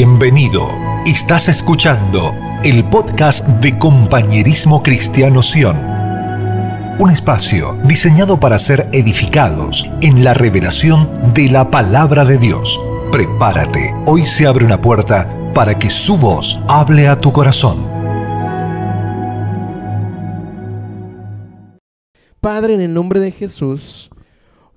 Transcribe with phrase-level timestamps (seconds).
[0.00, 0.64] Bienvenido.
[1.06, 5.76] Estás escuchando el podcast de Compañerismo Cristiano Sion.
[7.00, 12.80] Un espacio diseñado para ser edificados en la revelación de la palabra de Dios.
[13.10, 17.84] Prepárate, hoy se abre una puerta para que su voz hable a tu corazón.
[22.40, 24.10] Padre, en el nombre de Jesús,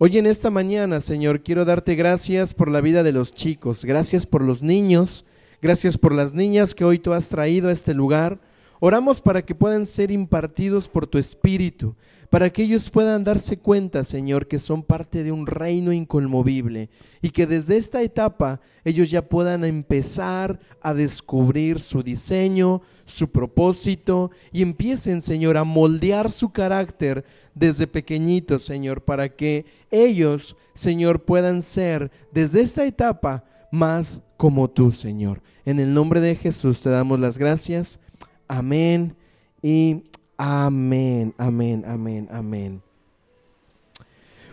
[0.03, 4.25] hoy en esta mañana, Señor, quiero darte gracias por la vida de los chicos, gracias
[4.25, 5.25] por los niños,
[5.61, 8.39] gracias por las niñas que hoy tú has traído a este lugar.
[8.79, 11.95] Oramos para que puedan ser impartidos por tu Espíritu,
[12.31, 16.89] para que ellos puedan darse cuenta, Señor, que son parte de un reino inconmovible
[17.21, 24.31] y que desde esta etapa ellos ya puedan empezar a descubrir su diseño, su propósito
[24.53, 31.61] y empiecen, Señor, a moldear su carácter desde pequeñitos, Señor, para que ellos, Señor, puedan
[31.61, 33.43] ser desde esta etapa
[33.73, 35.43] más como tú, Señor.
[35.65, 37.99] En el nombre de Jesús te damos las gracias.
[38.47, 39.17] Amén
[39.61, 40.03] y
[40.41, 42.81] amén, amén, amén, amén.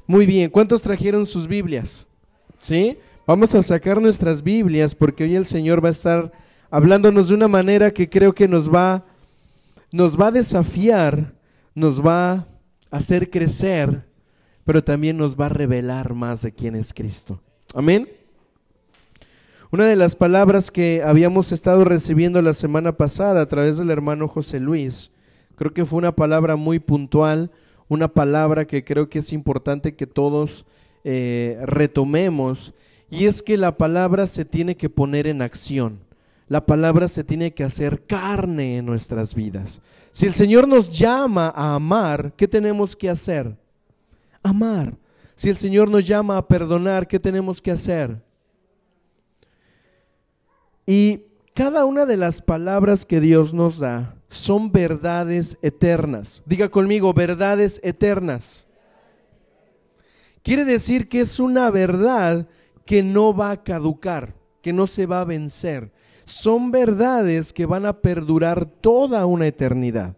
[0.07, 2.07] Muy bien, ¿cuántos trajeron sus Biblias?
[2.61, 2.99] ¿Sí?
[3.27, 6.33] Vamos a sacar nuestras Biblias porque hoy el Señor va a estar
[6.71, 9.05] hablándonos de una manera que creo que nos va
[9.91, 11.33] nos va a desafiar,
[11.75, 12.47] nos va a
[12.91, 14.05] hacer crecer,
[14.65, 17.41] pero también nos va a revelar más de quién es Cristo.
[17.75, 18.07] Amén.
[19.71, 24.29] Una de las palabras que habíamos estado recibiendo la semana pasada a través del hermano
[24.29, 25.11] José Luis,
[25.59, 27.51] creo que fue una palabra muy puntual,
[27.89, 30.65] una palabra que creo que es importante que todos
[31.03, 32.73] eh, retomemos,
[33.11, 35.99] y es que la palabra se tiene que poner en acción.
[36.47, 39.81] La palabra se tiene que hacer carne en nuestras vidas.
[40.13, 43.57] Si el Señor nos llama a amar, ¿qué tenemos que hacer?
[44.43, 44.97] Amar.
[45.35, 48.23] Si el Señor nos llama a perdonar, ¿qué tenemos que hacer?
[50.87, 51.23] Y
[51.55, 56.43] cada una de las palabras que Dios nos da son verdades eternas.
[56.47, 58.67] Diga conmigo, verdades eternas.
[60.43, 62.49] Quiere decir que es una verdad
[62.85, 65.93] que no va a caducar, que no se va a vencer.
[66.25, 70.17] Son verdades que van a perdurar toda una eternidad.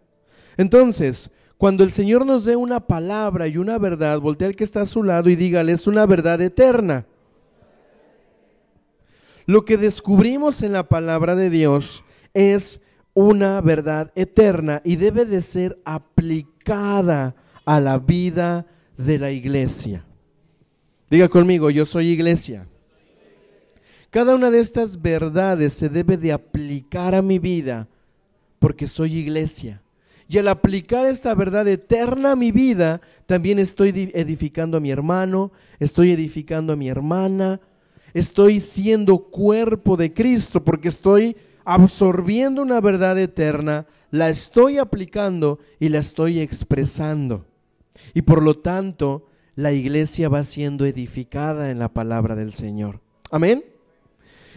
[0.57, 4.81] Entonces, cuando el Señor nos dé una palabra y una verdad, voltea al que está
[4.81, 7.05] a su lado y dígale, es una verdad eterna.
[9.45, 12.03] Lo que descubrimos en la palabra de Dios
[12.33, 12.81] es
[13.13, 17.35] una verdad eterna y debe de ser aplicada
[17.65, 18.65] a la vida
[18.97, 20.05] de la iglesia.
[21.09, 22.67] Diga conmigo, yo soy iglesia.
[24.09, 27.87] Cada una de estas verdades se debe de aplicar a mi vida
[28.59, 29.81] porque soy iglesia.
[30.27, 35.51] Y al aplicar esta verdad eterna a mi vida, también estoy edificando a mi hermano,
[35.79, 37.59] estoy edificando a mi hermana,
[38.13, 41.35] estoy siendo cuerpo de Cristo porque estoy
[41.65, 47.45] absorbiendo una verdad eterna, la estoy aplicando y la estoy expresando.
[48.13, 52.99] Y por lo tanto, la iglesia va siendo edificada en la palabra del Señor.
[53.29, 53.63] Amén.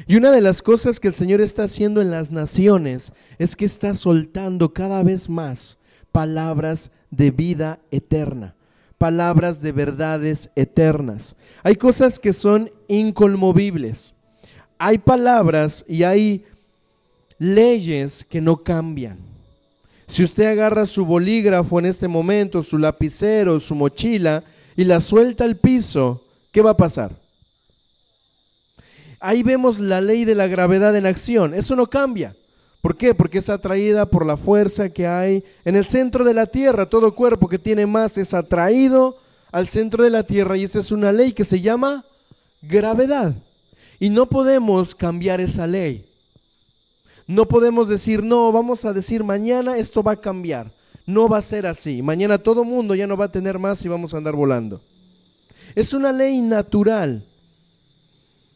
[0.07, 3.65] Y una de las cosas que el Señor está haciendo en las naciones es que
[3.65, 5.79] está soltando cada vez más
[6.11, 8.57] palabras de vida eterna
[9.05, 11.37] palabras de verdades eternas.
[11.63, 14.15] Hay cosas que son inconmovibles.
[14.79, 16.45] Hay palabras y hay
[17.45, 19.19] leyes que no cambian.
[20.07, 24.45] Si usted agarra su bolígrafo en este momento, su lapicero, su mochila
[24.77, 26.23] y la suelta al piso,
[26.53, 27.13] ¿qué va a pasar?
[29.21, 31.55] Ahí vemos la ley de la gravedad en acción.
[31.55, 32.37] Eso no cambia.
[32.83, 33.15] ¿Por qué?
[33.15, 36.91] Porque es atraída por la fuerza que hay en el centro de la tierra.
[36.91, 39.17] Todo cuerpo que tiene más es atraído
[39.53, 42.05] al centro de la tierra y esa es una ley que se llama
[42.61, 43.35] gravedad.
[43.99, 46.05] Y no podemos cambiar esa ley.
[47.27, 50.73] No podemos decir, no, vamos a decir mañana esto va a cambiar.
[51.07, 52.03] No va a ser así.
[52.03, 54.81] Mañana todo mundo ya no va a tener más y vamos a andar volando.
[55.75, 57.27] Es una ley natural.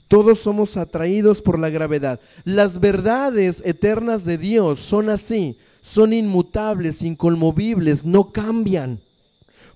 [0.09, 2.21] Todos somos atraídos por la gravedad.
[2.45, 9.01] Las verdades eternas de Dios son así, son inmutables, inconmovibles, no cambian.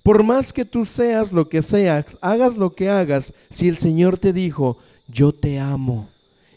[0.01, 4.17] Por más que tú seas lo que seas, hagas lo que hagas, si el Señor
[4.17, 6.09] te dijo, yo te amo,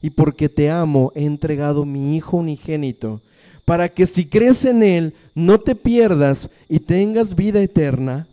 [0.06, 3.20] y porque te amo he entregado mi Hijo unigénito,
[3.64, 8.29] para que si crees en Él no te pierdas y tengas vida eterna,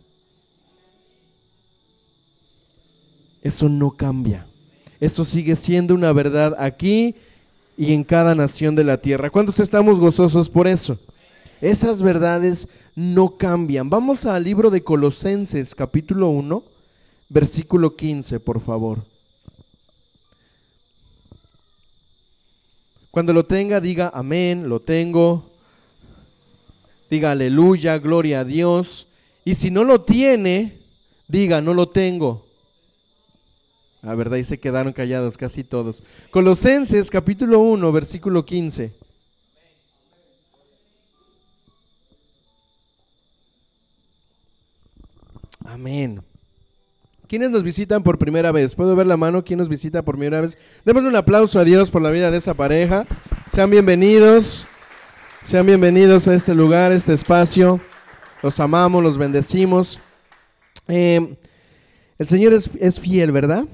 [3.42, 4.46] eso no cambia.
[5.00, 7.16] Eso sigue siendo una verdad aquí
[7.76, 9.30] y en cada nación de la tierra.
[9.30, 10.96] ¿Cuántos estamos gozosos por eso?
[11.60, 13.90] Esas verdades no cambian.
[13.90, 16.62] Vamos al libro de Colosenses capítulo 1,
[17.28, 19.13] versículo 15, por favor.
[23.14, 25.48] Cuando lo tenga, diga amén, lo tengo.
[27.08, 29.06] Diga aleluya, gloria a Dios.
[29.44, 30.80] Y si no lo tiene,
[31.28, 32.44] diga no lo tengo.
[34.02, 36.02] La verdad, y se quedaron callados casi todos.
[36.32, 38.92] Colosenses capítulo 1, versículo 15.
[45.64, 46.20] Amén.
[47.26, 48.74] ¿Quiénes nos visitan por primera vez?
[48.74, 49.44] ¿Puedo ver la mano?
[49.44, 50.58] ¿Quién nos visita por primera vez?
[50.84, 53.06] Démosle un aplauso a Dios por la vida de esa pareja.
[53.48, 54.66] Sean bienvenidos.
[55.42, 57.80] Sean bienvenidos a este lugar, a este espacio.
[58.42, 60.00] Los amamos, los bendecimos.
[60.86, 61.36] Eh,
[62.18, 63.64] el Señor es, es, fiel, ¿verdad?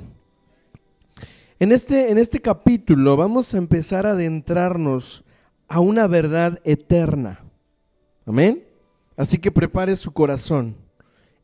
[1.58, 5.24] En este, en este capítulo vamos a empezar a adentrarnos
[5.66, 7.40] a una verdad eterna.
[8.26, 8.64] Amén.
[9.16, 10.76] Así que prepare su corazón.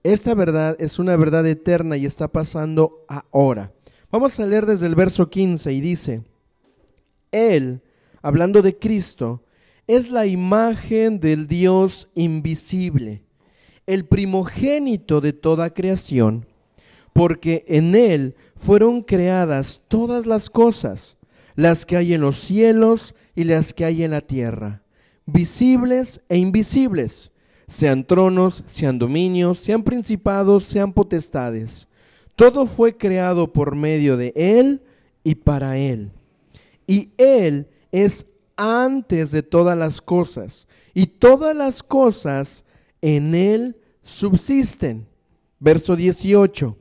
[0.06, 3.72] Esta verdad es una verdad eterna y está pasando ahora.
[4.12, 6.22] Vamos a leer desde el verso 15 y dice,
[7.32, 7.82] Él,
[8.22, 9.42] hablando de Cristo,
[9.88, 13.24] es la imagen del Dios invisible,
[13.88, 16.46] el primogénito de toda creación,
[17.12, 21.16] porque en Él fueron creadas todas las cosas,
[21.56, 24.82] las que hay en los cielos y las que hay en la tierra,
[25.26, 27.32] visibles e invisibles
[27.68, 31.88] sean tronos, sean dominios, sean principados, sean potestades.
[32.34, 34.82] Todo fue creado por medio de Él
[35.24, 36.10] y para Él.
[36.86, 38.26] Y Él es
[38.56, 42.64] antes de todas las cosas, y todas las cosas
[43.02, 45.06] en Él subsisten.
[45.58, 46.76] Verso 18.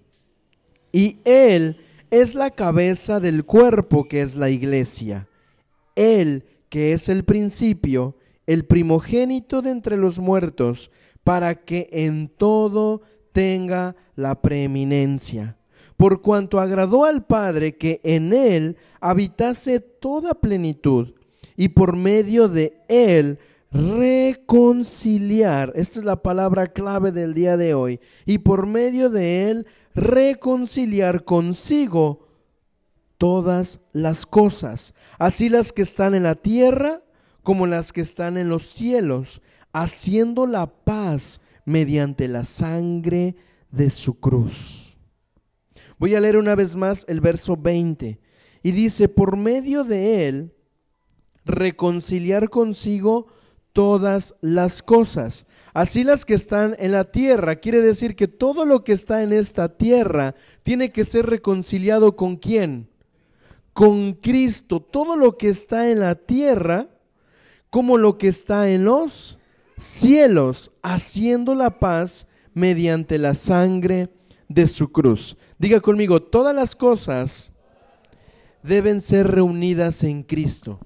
[0.91, 1.77] Y Él
[2.11, 5.27] es la cabeza del cuerpo que es la iglesia.
[5.95, 8.15] Él que es el principio
[8.47, 10.91] el primogénito de entre los muertos,
[11.23, 13.01] para que en todo
[13.31, 15.57] tenga la preeminencia.
[15.97, 21.13] Por cuanto agradó al Padre que en él habitase toda plenitud,
[21.57, 23.39] y por medio de él
[23.71, 29.67] reconciliar, esta es la palabra clave del día de hoy, y por medio de él
[29.93, 32.27] reconciliar consigo
[33.17, 37.01] todas las cosas, así las que están en la tierra
[37.45, 43.35] como las que están en los cielos, haciendo la paz mediante la sangre
[43.69, 44.97] de su cruz.
[45.99, 48.19] Voy a leer una vez más el verso 20
[48.63, 50.55] y dice, por medio de él,
[51.45, 53.27] reconciliar consigo
[53.73, 55.45] todas las cosas,
[55.75, 57.57] así las que están en la tierra.
[57.57, 60.33] Quiere decir que todo lo que está en esta tierra
[60.63, 62.89] tiene que ser reconciliado con quién?
[63.73, 64.79] Con Cristo.
[64.79, 66.89] Todo lo que está en la tierra
[67.75, 69.37] como lo que está en los
[69.77, 74.07] cielos, haciendo la paz mediante la sangre
[74.47, 75.35] de su cruz.
[75.59, 77.51] Diga conmigo, todas las cosas
[78.63, 80.79] deben ser reunidas en Cristo.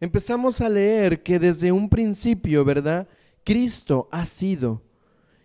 [0.00, 3.08] Empezamos a leer que desde un principio, ¿verdad?
[3.42, 4.82] Cristo ha sido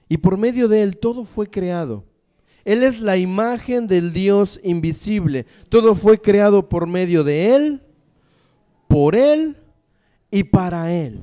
[0.10, 2.04] y por medio de él todo fue creado.
[2.66, 5.46] Él es la imagen del Dios invisible.
[5.70, 7.82] Todo fue creado por medio de él
[8.96, 9.58] por Él
[10.32, 11.20] y para Él.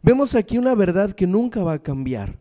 [0.00, 2.38] Vemos aquí una verdad que nunca va a cambiar.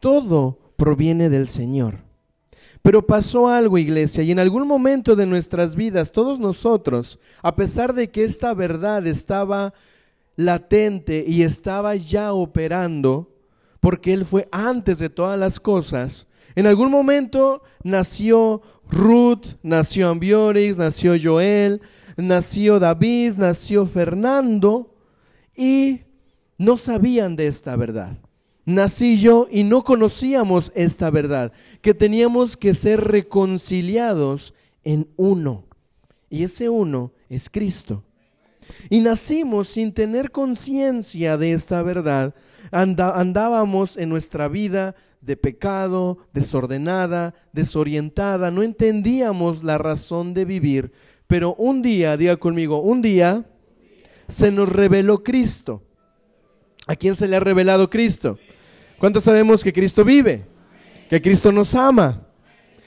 [0.00, 1.98] Todo proviene del Señor.
[2.82, 7.94] Pero pasó algo, iglesia, y en algún momento de nuestras vidas, todos nosotros, a pesar
[7.94, 9.72] de que esta verdad estaba
[10.34, 13.36] latente y estaba ya operando,
[13.78, 16.26] porque Él fue antes de todas las cosas,
[16.56, 21.82] en algún momento nació Ruth, nació Ambioris, nació Joel,
[22.16, 24.94] nació David, nació Fernando
[25.54, 26.00] y
[26.58, 28.18] no sabían de esta verdad.
[28.64, 35.64] Nací yo y no conocíamos esta verdad, que teníamos que ser reconciliados en uno.
[36.28, 38.02] Y ese uno es Cristo.
[38.90, 42.34] Y nacimos sin tener conciencia de esta verdad.
[42.72, 48.50] andábamos en nuestra vida de pecado, desordenada, desorientada.
[48.50, 50.92] No entendíamos la razón de vivir,
[51.26, 53.44] pero un día, diga conmigo, un día
[54.28, 55.82] se nos reveló Cristo.
[56.86, 58.38] ¿A quién se le ha revelado Cristo?
[58.98, 60.46] ¿Cuántos sabemos que Cristo vive?
[61.10, 62.22] Que Cristo nos ama.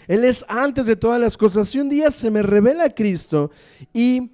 [0.07, 1.73] Él es antes de todas las cosas.
[1.75, 3.51] Y un día se me revela Cristo
[3.93, 4.31] y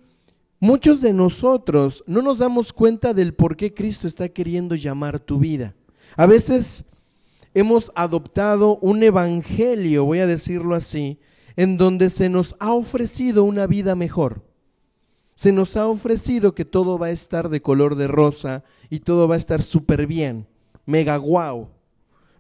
[0.60, 5.40] muchos de nosotros no nos damos cuenta del por qué Cristo está queriendo llamar tu
[5.40, 5.76] vida.
[6.16, 6.86] A veces
[7.54, 11.20] hemos adoptado un evangelio, voy a decirlo así,
[11.56, 14.44] en donde se nos ha ofrecido una vida mejor.
[15.36, 19.28] Se nos ha ofrecido que todo va a estar de color de rosa y todo
[19.28, 20.48] va a estar súper bien,
[20.86, 21.70] mega guau.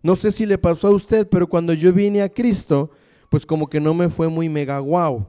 [0.01, 2.91] No sé si le pasó a usted, pero cuando yo vine a Cristo,
[3.29, 5.27] pues como que no me fue muy mega guau.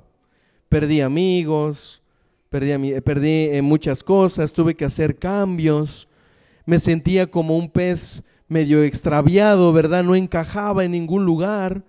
[0.68, 2.02] Perdí amigos,
[2.50, 6.08] perdí, perdí eh, muchas cosas, tuve que hacer cambios,
[6.66, 10.04] me sentía como un pez medio extraviado, ¿verdad?
[10.04, 11.84] No encajaba en ningún lugar.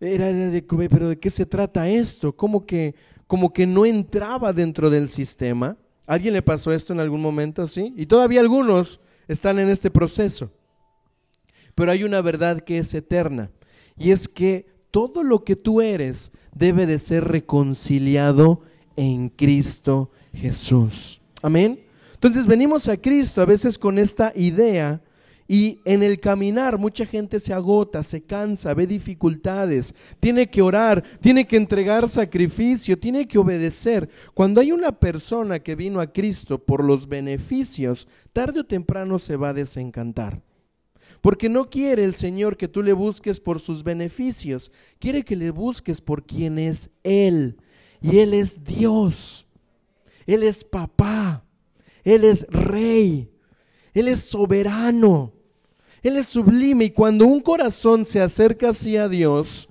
[0.00, 2.34] Era de, pero ¿de qué se trata esto?
[2.34, 2.94] Como que,
[3.26, 5.76] como que no entraba dentro del sistema.
[6.06, 7.66] ¿Alguien le pasó esto en algún momento?
[7.66, 7.94] Sí.
[7.96, 10.50] Y todavía algunos están en este proceso.
[11.74, 13.50] Pero hay una verdad que es eterna.
[13.96, 18.62] Y es que todo lo que tú eres debe de ser reconciliado
[18.96, 21.20] en Cristo Jesús.
[21.42, 21.80] Amén.
[22.14, 25.02] Entonces venimos a Cristo a veces con esta idea
[25.48, 31.04] y en el caminar mucha gente se agota, se cansa, ve dificultades, tiene que orar,
[31.20, 34.08] tiene que entregar sacrificio, tiene que obedecer.
[34.34, 39.36] Cuando hay una persona que vino a Cristo por los beneficios, tarde o temprano se
[39.36, 40.42] va a desencantar.
[41.20, 45.50] Porque no quiere el Señor que tú le busques por sus beneficios, quiere que le
[45.50, 47.56] busques por quien es Él.
[48.02, 49.46] Y Él es Dios,
[50.26, 51.44] Él es papá,
[52.04, 53.30] Él es rey,
[53.94, 55.35] Él es soberano.
[56.06, 59.68] Él es sublime y cuando un corazón se acerca hacia Dios,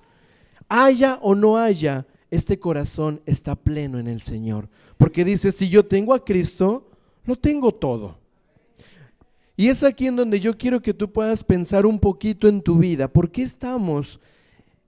[0.68, 4.68] haya o no haya, este corazón está pleno en el Señor.
[4.98, 6.90] Porque dice, si yo tengo a Cristo,
[7.24, 8.18] lo tengo todo.
[9.56, 12.80] Y es aquí en donde yo quiero que tú puedas pensar un poquito en tu
[12.80, 13.08] vida.
[13.08, 14.20] ¿Por qué estamos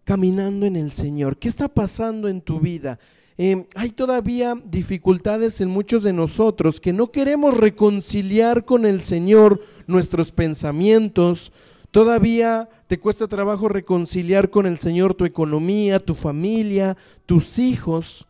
[0.03, 1.37] caminando en el Señor?
[1.37, 2.99] ¿Qué está pasando en tu vida?
[3.39, 9.61] Eh, hay todavía dificultades en muchos de nosotros que no queremos reconciliar con el Señor
[9.85, 11.51] nuestros pensamientos.
[11.91, 18.27] Todavía te cuesta trabajo reconciliar con el Señor tu economía, tu familia, tus hijos.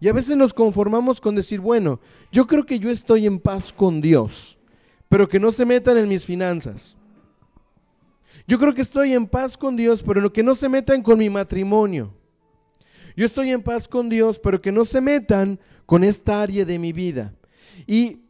[0.00, 3.72] Y a veces nos conformamos con decir, bueno, yo creo que yo estoy en paz
[3.72, 4.58] con Dios,
[5.08, 6.96] pero que no se metan en mis finanzas.
[8.46, 11.30] Yo creo que estoy en paz con Dios, pero que no se metan con mi
[11.30, 12.12] matrimonio.
[13.16, 16.78] Yo estoy en paz con Dios, pero que no se metan con esta área de
[16.78, 17.34] mi vida.
[17.86, 18.22] Y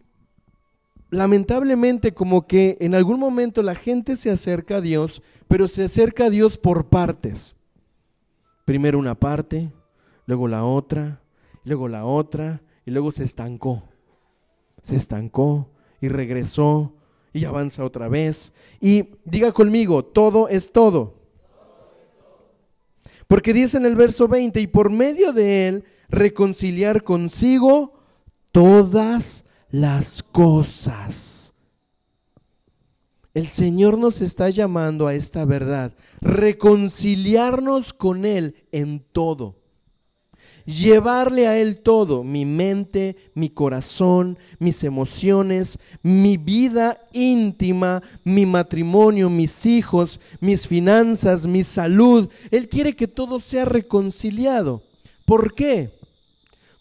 [1.11, 6.25] lamentablemente como que en algún momento la gente se acerca a Dios, pero se acerca
[6.25, 7.55] a Dios por partes.
[8.65, 9.73] Primero una parte,
[10.27, 11.23] luego la otra,
[11.65, 13.85] luego la otra, y luego se estancó.
[14.83, 15.71] Se estancó
[16.01, 16.97] y regresó
[17.33, 18.53] y avanza otra vez.
[18.81, 21.22] Y diga conmigo, todo es todo.
[23.33, 27.95] Porque dice en el verso 20, y por medio de él reconciliar consigo
[28.51, 31.55] todas las cosas.
[33.33, 39.62] El Señor nos está llamando a esta verdad, reconciliarnos con Él en todo
[40.65, 49.29] llevarle a Él todo, mi mente, mi corazón, mis emociones, mi vida íntima, mi matrimonio,
[49.29, 52.29] mis hijos, mis finanzas, mi salud.
[52.51, 54.83] Él quiere que todo sea reconciliado.
[55.25, 55.91] ¿Por qué?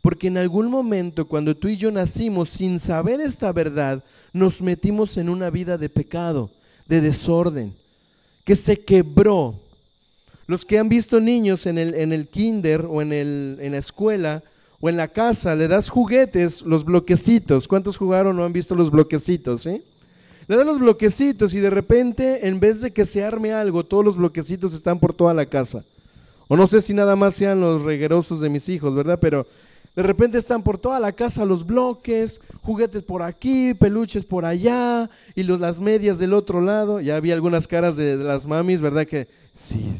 [0.01, 5.17] Porque en algún momento cuando tú y yo nacimos sin saber esta verdad, nos metimos
[5.17, 6.49] en una vida de pecado,
[6.87, 7.75] de desorden,
[8.43, 9.59] que se quebró
[10.51, 13.77] los que han visto niños en el, en el kinder o en, el, en la
[13.77, 14.43] escuela
[14.81, 17.69] o en la casa, le das juguetes, los bloquecitos.
[17.69, 19.65] ¿Cuántos jugaron o han visto los bloquecitos?
[19.65, 19.81] Eh?
[20.47, 24.03] Le das los bloquecitos y de repente, en vez de que se arme algo, todos
[24.03, 25.85] los bloquecitos están por toda la casa.
[26.49, 29.19] O no sé si nada más sean los reguerosos de mis hijos, ¿verdad?
[29.21, 29.47] Pero
[29.95, 35.09] de repente están por toda la casa los bloques, juguetes por aquí, peluches por allá
[35.35, 37.01] y los, las medias del otro lado.
[37.01, 39.05] Ya había algunas caras de, las mamis, ¿verdad?
[39.05, 39.91] Que sí.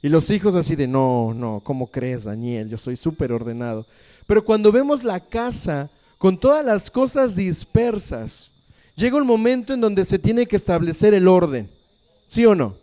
[0.00, 2.68] Y los hijos así de, no, no, ¿cómo crees, Daniel?
[2.68, 3.86] Yo soy súper ordenado.
[4.28, 8.52] Pero cuando vemos la casa con todas las cosas dispersas,
[8.94, 11.68] llega un momento en donde se tiene que establecer el orden.
[12.28, 12.76] ¿Sí o no?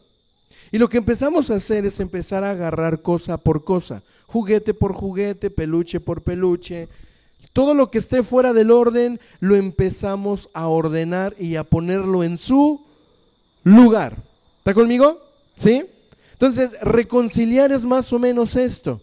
[0.72, 4.01] Y lo que empezamos a hacer es empezar a agarrar cosa por cosa
[4.36, 6.89] juguete por juguete, peluche por peluche.
[7.53, 12.38] Todo lo que esté fuera del orden lo empezamos a ordenar y a ponerlo en
[12.38, 12.81] su
[13.63, 14.17] lugar.
[14.57, 15.22] ¿Está conmigo?
[15.55, 15.86] ¿Sí?
[16.34, 19.00] Entonces, reconciliar es más o menos esto.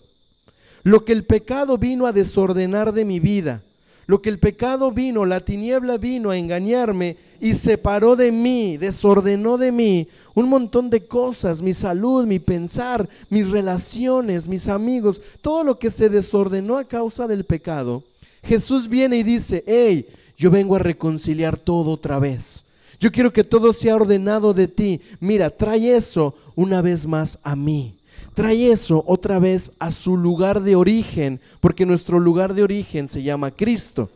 [0.83, 3.62] Lo que el pecado vino a desordenar de mi vida,
[4.06, 9.59] lo que el pecado vino, la tiniebla vino a engañarme y separó de mí, desordenó
[9.59, 15.64] de mí un montón de cosas, mi salud, mi pensar, mis relaciones, mis amigos, todo
[15.64, 18.02] lo que se desordenó a causa del pecado.
[18.42, 20.06] Jesús viene y dice, hey,
[20.37, 22.64] yo vengo a reconciliar todo otra vez.
[22.99, 25.00] Yo quiero que todo sea ordenado de ti.
[25.21, 27.94] Mira, trae eso una vez más a mí
[28.35, 33.23] trae eso otra vez a su lugar de origen, porque nuestro lugar de origen se
[33.23, 34.11] llama Cristo.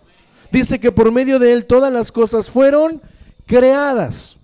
[0.50, 3.02] Dice que por medio de Él todas las cosas fueron
[3.46, 4.36] creadas.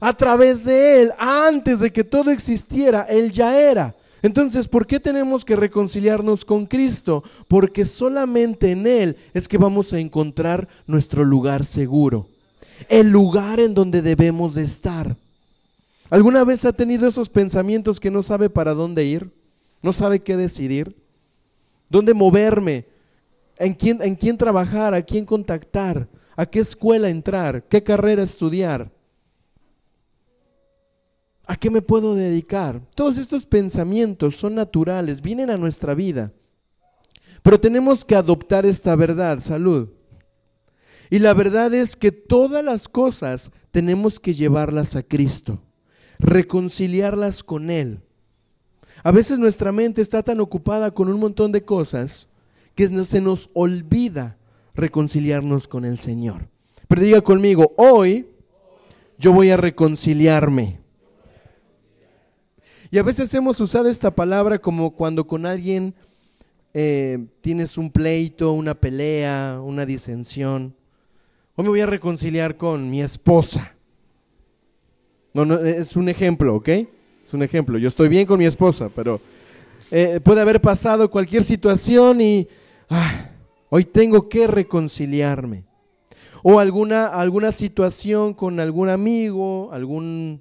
[0.00, 3.94] A través de Él, antes de que todo existiera, Él ya era.
[4.22, 7.22] Entonces, ¿por qué tenemos que reconciliarnos con Cristo?
[7.46, 12.26] Porque solamente en Él es que vamos a encontrar nuestro lugar seguro,
[12.88, 15.16] el lugar en donde debemos de estar.
[16.10, 19.32] ¿Alguna vez ha tenido esos pensamientos que no sabe para dónde ir?
[19.82, 20.96] ¿No sabe qué decidir?
[21.88, 22.86] ¿Dónde moverme?
[23.56, 24.94] ¿En quién, en quién trabajar?
[24.94, 26.08] ¿A quién contactar?
[26.36, 27.64] ¿A qué escuela entrar?
[27.68, 28.90] ¿Qué carrera estudiar?
[31.46, 32.80] ¿A qué me puedo dedicar?
[32.94, 36.32] Todos estos pensamientos son naturales, vienen a nuestra vida.
[37.42, 39.90] Pero tenemos que adoptar esta verdad, salud.
[41.10, 45.60] Y la verdad es que todas las cosas tenemos que llevarlas a Cristo,
[46.24, 48.00] reconciliarlas con Él.
[49.02, 52.28] A veces nuestra mente está tan ocupada con un montón de cosas
[52.74, 54.38] que se nos olvida
[54.74, 56.48] reconciliarnos con el Señor.
[56.88, 58.26] Pero diga conmigo, hoy
[59.18, 60.80] yo voy a reconciliarme.
[62.90, 65.94] Y a veces hemos usado esta palabra como cuando con alguien
[66.72, 70.74] eh, tienes un pleito, una pelea, una disensión.
[71.54, 73.73] Hoy me voy a reconciliar con mi esposa.
[75.34, 76.68] No, no, es un ejemplo, ¿ok?
[76.68, 77.76] Es un ejemplo.
[77.76, 79.20] Yo estoy bien con mi esposa, pero
[79.90, 82.46] eh, puede haber pasado cualquier situación y
[82.88, 83.30] ah,
[83.68, 85.64] hoy tengo que reconciliarme.
[86.44, 90.40] O alguna, alguna situación con algún amigo, algún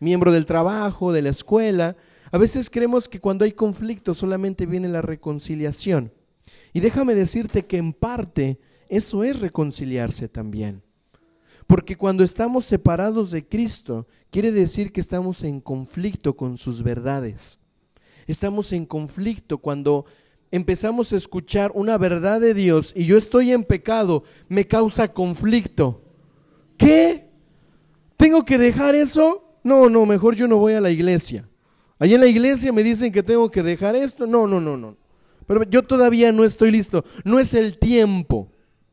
[0.00, 1.94] miembro del trabajo, de la escuela.
[2.32, 6.10] A veces creemos que cuando hay conflicto solamente viene la reconciliación.
[6.72, 8.58] Y déjame decirte que en parte
[8.88, 10.82] eso es reconciliarse también.
[11.72, 17.58] Porque cuando estamos separados de Cristo, quiere decir que estamos en conflicto con sus verdades.
[18.26, 20.04] Estamos en conflicto cuando
[20.50, 26.02] empezamos a escuchar una verdad de Dios y yo estoy en pecado, me causa conflicto.
[26.76, 27.30] ¿Qué?
[28.18, 29.42] ¿Tengo que dejar eso?
[29.64, 31.48] No, no, mejor yo no voy a la iglesia.
[31.98, 34.26] Allí en la iglesia me dicen que tengo que dejar esto.
[34.26, 34.98] No, no, no, no.
[35.46, 37.02] Pero yo todavía no estoy listo.
[37.24, 38.52] No es el tiempo.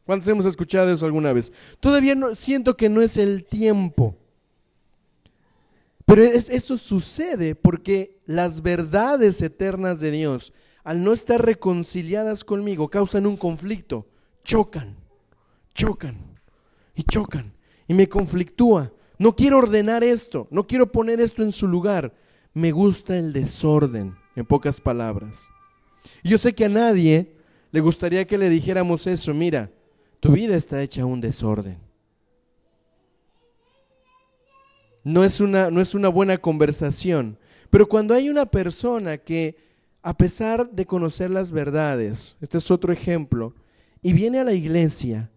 [0.09, 1.53] ¿Cuántos hemos escuchado eso alguna vez?
[1.79, 4.17] Todavía no, siento que no es el tiempo.
[6.03, 10.51] Pero eso sucede porque las verdades eternas de Dios,
[10.83, 14.07] al no estar reconciliadas conmigo, causan un conflicto.
[14.43, 14.95] Chocan,
[15.75, 16.17] chocan
[16.95, 17.53] y chocan.
[17.87, 18.91] Y me conflictúa.
[19.19, 22.15] No quiero ordenar esto, no quiero poner esto en su lugar.
[22.55, 25.49] Me gusta el desorden, en pocas palabras.
[26.23, 27.35] yo sé que a nadie
[27.69, 29.69] le gustaría que le dijéramos eso, mira,
[30.19, 31.77] tu vida está hecha un desorden.
[35.03, 37.37] No es una, no es una buena conversación,
[37.69, 39.55] pero cuando hay una persona que,
[40.01, 43.53] a pesar de conocer las verdades, este es otro ejemplo,
[44.01, 45.29] y viene a la iglesia,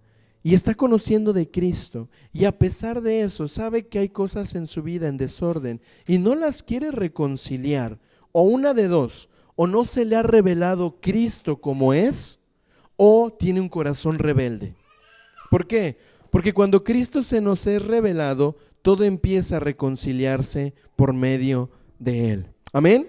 [0.43, 4.67] y está conociendo de Cristo y a pesar de eso sabe que hay cosas en
[4.67, 7.99] su vida en desorden y no las quiere reconciliar,
[8.33, 12.41] o una de dos, o no se le ha revelado Cristo como es,
[12.97, 14.75] o tiene un corazón rebelde.
[15.51, 15.99] ¿Por qué?
[16.31, 22.47] Porque cuando Cristo se nos es revelado, todo empieza a reconciliarse por medio de Él.
[22.73, 23.09] Amén.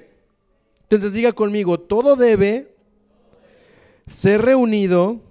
[0.83, 2.75] Entonces diga conmigo, todo debe
[4.05, 5.21] ser reunido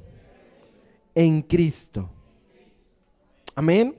[1.15, 2.11] en Cristo.
[3.55, 3.97] Amén.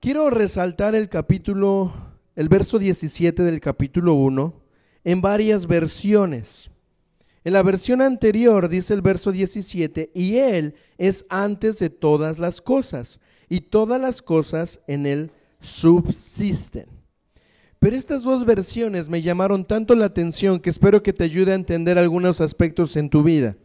[0.00, 1.92] Quiero resaltar el capítulo,
[2.36, 4.54] el verso 17 del capítulo 1
[5.04, 6.70] en varias versiones.
[7.44, 12.60] En la versión anterior dice el verso 17, y Él es antes de todas las
[12.60, 16.86] cosas, y todas las cosas en Él subsisten.
[17.78, 21.56] Pero estas dos versiones me llamaron tanto la atención que espero que te ayude a
[21.56, 23.56] entender algunos aspectos en tu vida.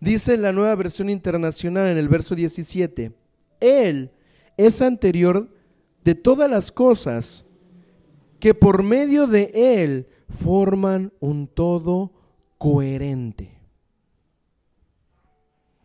[0.00, 3.12] Dice la nueva versión internacional en el verso 17,
[3.60, 4.10] Él
[4.58, 5.48] es anterior
[6.04, 7.46] de todas las cosas
[8.38, 12.12] que por medio de Él forman un todo
[12.64, 13.50] coherente.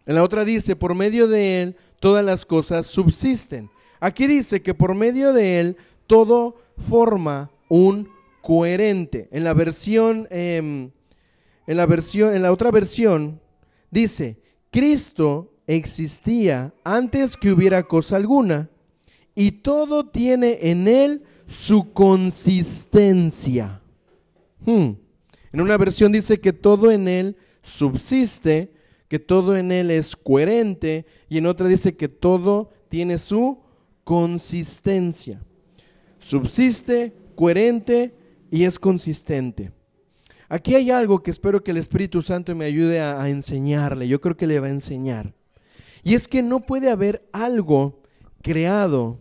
[0.05, 3.69] En la otra dice, por medio de Él todas las cosas subsisten.
[3.99, 5.75] Aquí dice que por medio de Él
[6.07, 8.07] todo forma un
[8.41, 9.27] coherente.
[9.33, 10.91] En la versión, em,
[11.67, 13.41] en la versión, en la otra versión
[13.91, 14.37] Dice,
[14.71, 18.69] Cristo existía antes que hubiera cosa alguna
[19.35, 23.81] y todo tiene en él su consistencia.
[24.65, 24.91] Hmm.
[25.51, 28.71] En una versión dice que todo en él subsiste,
[29.07, 33.59] que todo en él es coherente y en otra dice que todo tiene su
[34.03, 35.41] consistencia.
[36.19, 38.13] Subsiste, coherente
[38.51, 39.71] y es consistente.
[40.49, 44.07] Aquí hay algo que espero que el Espíritu Santo me ayude a, enseñarle.
[44.07, 45.33] Yo creo que le va a enseñar.
[46.03, 48.01] Y es que no puede haber algo
[48.41, 49.19] creado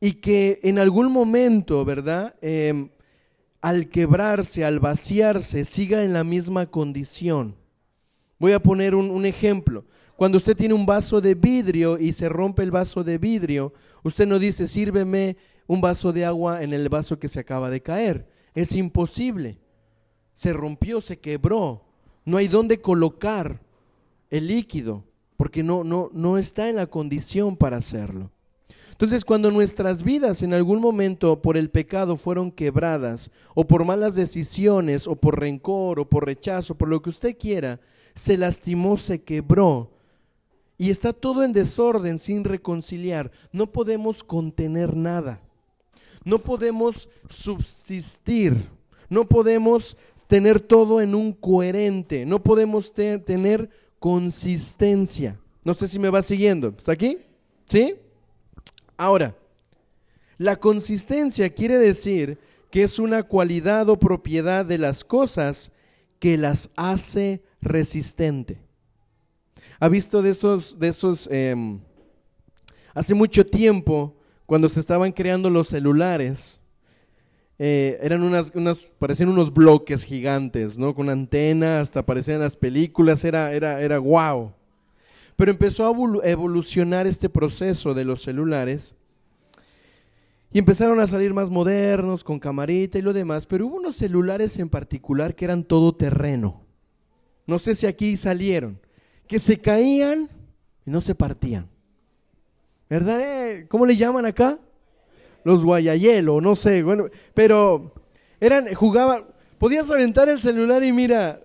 [0.00, 2.34] y que en algún momento, ¿verdad?
[2.42, 2.90] Em,
[3.60, 7.56] al quebrarse, al vaciarse, siga en la misma condición.
[8.38, 9.84] Voy a poner un, ejemplo.
[10.16, 14.26] Cuando usted tiene un vaso de vidrio y se rompe el vaso de vidrio, usted
[14.26, 18.28] no dice, sírveme un vaso de agua en el vaso que se acaba de caer.
[18.54, 19.58] Es imposible.
[20.34, 21.84] Se rompió, se quebró.
[22.24, 23.60] No hay dónde colocar
[24.30, 25.04] el líquido
[25.36, 28.30] porque no, no, no está en la condición para hacerlo.
[28.98, 34.16] Entonces, cuando nuestras vidas en algún momento por el pecado fueron quebradas, o por malas
[34.16, 37.78] decisiones, o por rencor, o por rechazo, por lo que usted quiera,
[38.16, 39.92] se lastimó, se quebró,
[40.76, 45.40] y está todo en desorden sin reconciliar, no podemos contener nada,
[46.24, 48.68] no podemos subsistir,
[49.08, 55.38] no podemos tener todo en un coherente, no podemos tener consistencia.
[55.62, 56.74] No sé si me va siguiendo.
[56.76, 57.18] ¿Está aquí?
[57.66, 57.94] ¿Sí?
[58.98, 59.36] Ahora,
[60.38, 62.38] la consistencia quiere decir
[62.70, 65.72] que es una cualidad o propiedad de las cosas
[66.18, 68.60] que las hace resistente.
[69.78, 71.78] ¿Ha visto de esos, de esos, em,
[72.92, 76.58] hace mucho tiempo, cuando se estaban creando los celulares,
[77.60, 80.94] eh, eran unas, unas, parecían unos bloques gigantes, ¿no?
[80.94, 84.52] Con antena, hasta parecían las películas, era, era, era wow.
[85.38, 88.94] Pero empezó a evolucionar este proceso de los celulares
[90.50, 94.58] y empezaron a salir más modernos, con camarita y lo demás, pero hubo unos celulares
[94.58, 96.64] en particular que eran todo terreno.
[97.46, 98.80] No sé si aquí salieron,
[99.28, 100.28] que se caían
[100.84, 101.68] y no se partían.
[102.90, 103.66] ¿Verdad?
[103.68, 104.58] ¿Cómo le llaman acá?
[105.44, 107.94] los guayayelo, no sé, bueno, pero
[108.40, 109.24] eran, jugaban,
[109.58, 111.40] podías aventar el celular y mira,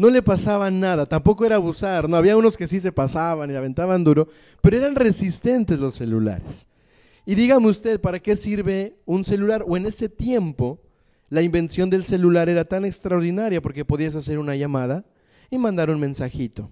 [0.00, 3.54] no le pasaba nada, tampoco era abusar, no, había unos que sí se pasaban y
[3.54, 4.28] aventaban duro,
[4.62, 6.66] pero eran resistentes los celulares.
[7.26, 9.62] Y dígame usted, ¿para qué sirve un celular?
[9.68, 10.80] O en ese tiempo,
[11.28, 15.04] la invención del celular era tan extraordinaria porque podías hacer una llamada
[15.50, 16.70] y mandar un mensajito.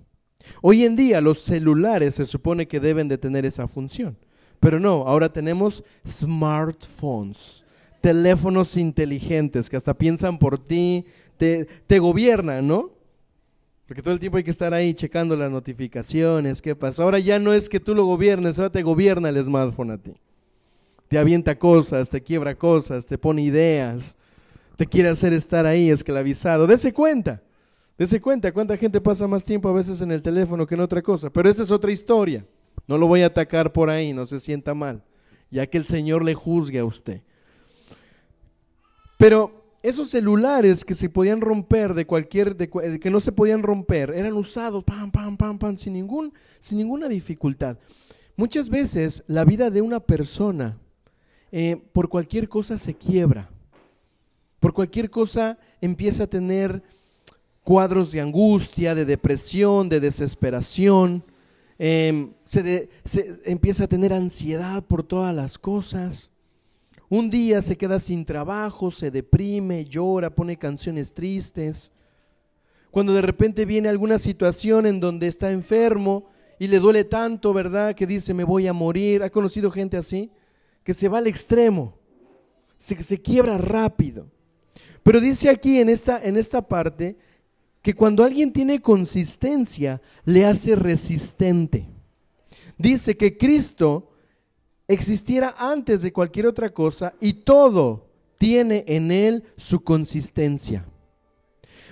[0.62, 4.16] Hoy en día los celulares se supone que deben de tener esa función.
[4.58, 7.62] Pero no, ahora tenemos smartphones,
[8.00, 11.04] teléfonos inteligentes que hasta piensan por ti,
[11.36, 12.96] te, te gobiernan, ¿no?
[13.88, 17.02] Porque todo el tiempo hay que estar ahí checando las notificaciones, qué pasa.
[17.02, 20.12] Ahora ya no es que tú lo gobiernes, ahora te gobierna el smartphone a ti.
[21.08, 24.14] Te avienta cosas, te quiebra cosas, te pone ideas,
[24.76, 26.66] te quiere hacer estar ahí esclavizado.
[26.66, 27.42] Dese cuenta,
[27.96, 31.00] dese cuenta cuánta gente pasa más tiempo a veces en el teléfono que en otra
[31.00, 31.30] cosa.
[31.30, 32.44] Pero esa es otra historia.
[32.86, 35.02] No lo voy a atacar por ahí, no se sienta mal,
[35.50, 37.22] ya que el Señor le juzgue a usted.
[39.16, 44.34] Pero esos celulares que se podían romper de cualquier, que no se podían romper, eran
[44.34, 44.84] usados,
[45.76, 47.78] sin, ningún, sin ninguna dificultad.
[48.36, 50.78] Muchas veces la vida de una persona
[51.50, 53.50] eh, por cualquier cosa se quiebra,
[54.60, 56.82] por cualquier cosa empieza a tener
[57.62, 61.24] cuadros de angustia, de depresión, de desesperación,
[61.78, 62.88] Em, se,
[63.44, 66.32] empieza a tener ansiedad por todas las cosas.
[67.10, 71.90] Un día se queda sin trabajo, se deprime, llora, pone canciones tristes.
[72.90, 76.26] Cuando de repente viene alguna situación en donde está enfermo
[76.58, 77.94] y le duele tanto, ¿verdad?
[77.94, 79.22] Que dice, me voy a morir.
[79.22, 80.30] ¿Ha conocido gente así?
[80.84, 81.94] Que se va al extremo,
[82.76, 84.26] se, se quiebra rápido.
[85.02, 87.16] Pero dice aquí en esta, en esta parte
[87.80, 91.88] que cuando alguien tiene consistencia, le hace resistente.
[92.76, 94.07] Dice que Cristo
[94.88, 98.06] existiera antes de cualquier otra cosa y todo
[98.38, 100.86] tiene en él su consistencia.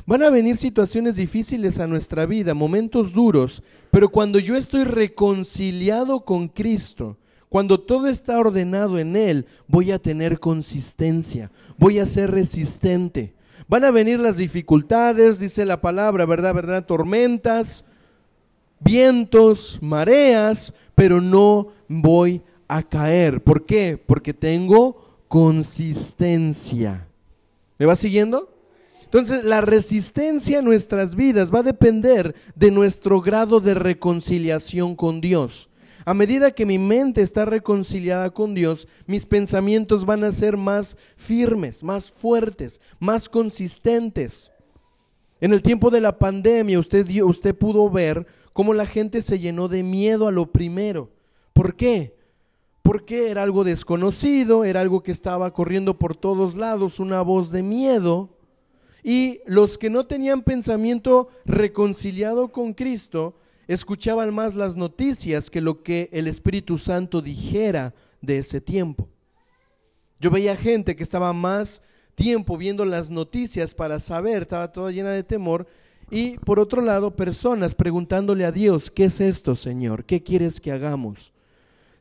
[0.06, 6.24] Van a venir situaciones difíciles a nuestra vida, momentos duros, pero cuando yo estoy reconciliado
[6.24, 7.16] con Cristo,
[7.48, 13.34] cuando todo está ordenado en Él, voy a tener consistencia, voy a ser resistente.
[13.68, 16.54] Van a venir las dificultades, dice la palabra, ¿verdad?
[16.54, 16.86] ¿Verdad?
[16.86, 17.84] Tormentas,
[18.78, 23.42] vientos, mareas, pero no voy a caer.
[23.42, 23.96] ¿Por qué?
[23.98, 27.08] Porque tengo consistencia.
[27.78, 28.52] ¿Me va siguiendo?
[29.04, 35.20] Entonces, la resistencia en nuestras vidas va a depender de nuestro grado de reconciliación con
[35.20, 35.70] Dios.
[36.04, 40.96] A medida que mi mente está reconciliada con Dios, mis pensamientos van a ser más
[41.16, 44.52] firmes, más fuertes, más consistentes.
[45.40, 49.68] En el tiempo de la pandemia usted, usted pudo ver cómo la gente se llenó
[49.68, 51.10] de miedo a lo primero.
[51.52, 52.15] ¿Por qué?
[52.86, 57.64] Porque era algo desconocido, era algo que estaba corriendo por todos lados, una voz de
[57.64, 58.38] miedo.
[59.02, 65.82] Y los que no tenían pensamiento reconciliado con Cristo, escuchaban más las noticias que lo
[65.82, 69.08] que el Espíritu Santo dijera de ese tiempo.
[70.20, 71.82] Yo veía gente que estaba más
[72.14, 75.66] tiempo viendo las noticias para saber, estaba toda llena de temor.
[76.08, 80.04] Y por otro lado, personas preguntándole a Dios, ¿qué es esto, Señor?
[80.04, 81.32] ¿Qué quieres que hagamos?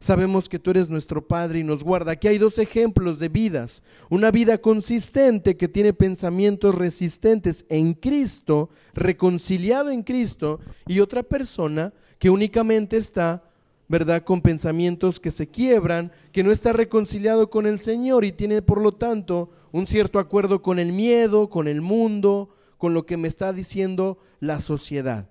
[0.05, 2.11] Sabemos que tú eres nuestro Padre y nos guarda.
[2.11, 3.81] Aquí hay dos ejemplos de vidas.
[4.07, 11.91] Una vida consistente que tiene pensamientos resistentes en Cristo, reconciliado en Cristo, y otra persona
[12.19, 13.49] que únicamente está,
[13.87, 18.61] ¿verdad?, con pensamientos que se quiebran, que no está reconciliado con el Señor y tiene,
[18.61, 23.17] por lo tanto, un cierto acuerdo con el miedo, con el mundo, con lo que
[23.17, 25.27] me está diciendo la sociedad.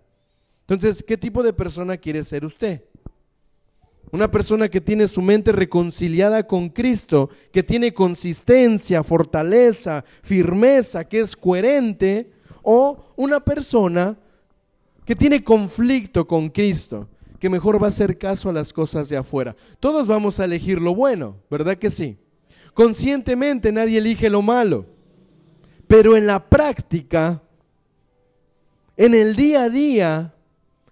[0.62, 2.82] Entonces, ¿qué tipo de persona quiere ser usted?
[4.10, 11.20] Una persona que tiene su mente reconciliada con Cristo, que tiene consistencia, fortaleza, firmeza, que
[11.20, 12.30] es coherente,
[12.62, 14.16] o una persona
[15.04, 19.16] que tiene conflicto con Cristo, que mejor va a hacer caso a las cosas de
[19.16, 19.54] afuera.
[19.80, 22.16] Todos vamos a elegir lo bueno, ¿verdad que sí?
[22.72, 24.86] Conscientemente nadie elige lo malo,
[25.86, 27.42] pero en la práctica,
[28.96, 30.33] en el día a día,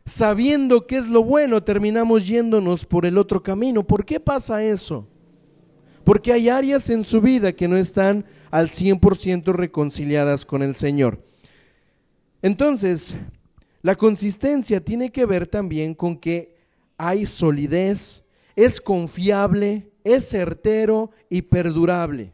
[0.04, 3.86] sabiendo qué es lo bueno, terminamos yéndonos por el otro camino.
[3.86, 5.06] ¿Por qué pasa eso?
[6.04, 11.24] Porque hay áreas en su vida que no están al 100% reconciliadas con el Señor.
[12.42, 13.16] Entonces,
[13.82, 16.56] la consistencia tiene que ver también con que
[16.96, 18.24] hay solidez,
[18.56, 22.32] es confiable, es certero y perdurable.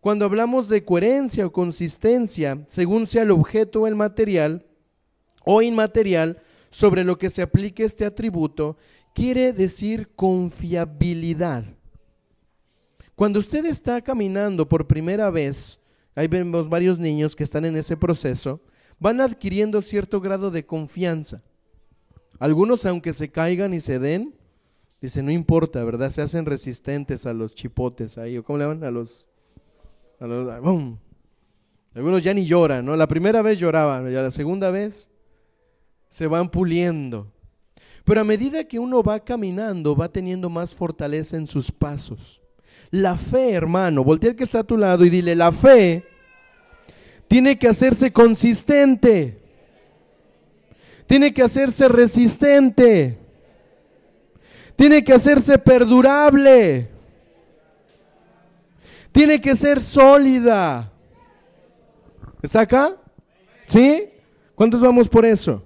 [0.00, 4.64] Cuando hablamos de coherencia o consistencia, según sea el objeto o el material
[5.44, 6.42] o inmaterial,
[6.76, 8.76] sobre lo que se aplique este atributo,
[9.14, 11.64] quiere decir confiabilidad.
[13.14, 15.80] Cuando usted está caminando por primera vez,
[16.14, 18.60] ahí vemos varios niños que están en ese proceso,
[18.98, 21.42] van adquiriendo cierto grado de confianza.
[22.38, 24.34] Algunos, aunque se caigan y se den,
[25.00, 26.10] dicen, no importa, ¿verdad?
[26.10, 29.26] Se hacen resistentes a los chipotes ahí, o cómo le llaman, a los...
[30.20, 30.46] A los
[31.94, 32.96] Algunos ya ni lloran, ¿no?
[32.96, 35.08] La primera vez lloraban, ya la segunda vez
[36.08, 37.32] se van puliendo.
[38.04, 42.40] Pero a medida que uno va caminando, va teniendo más fortaleza en sus pasos.
[42.90, 46.04] La fe, hermano, voltea que está a tu lado y dile, la fe
[47.28, 49.42] tiene que hacerse consistente.
[51.06, 53.18] Tiene que hacerse resistente.
[54.76, 56.88] Tiene que hacerse perdurable.
[59.10, 60.92] Tiene que ser sólida.
[62.42, 62.94] ¿Está acá?
[63.64, 64.10] ¿Sí?
[64.54, 65.65] ¿Cuántos vamos por eso?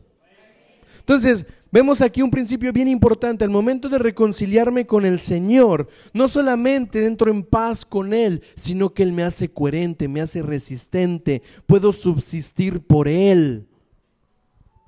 [1.10, 3.42] Entonces, vemos aquí un principio bien importante.
[3.42, 8.94] Al momento de reconciliarme con el Señor, no solamente entro en paz con Él, sino
[8.94, 13.66] que Él me hace coherente, me hace resistente, puedo subsistir por Él.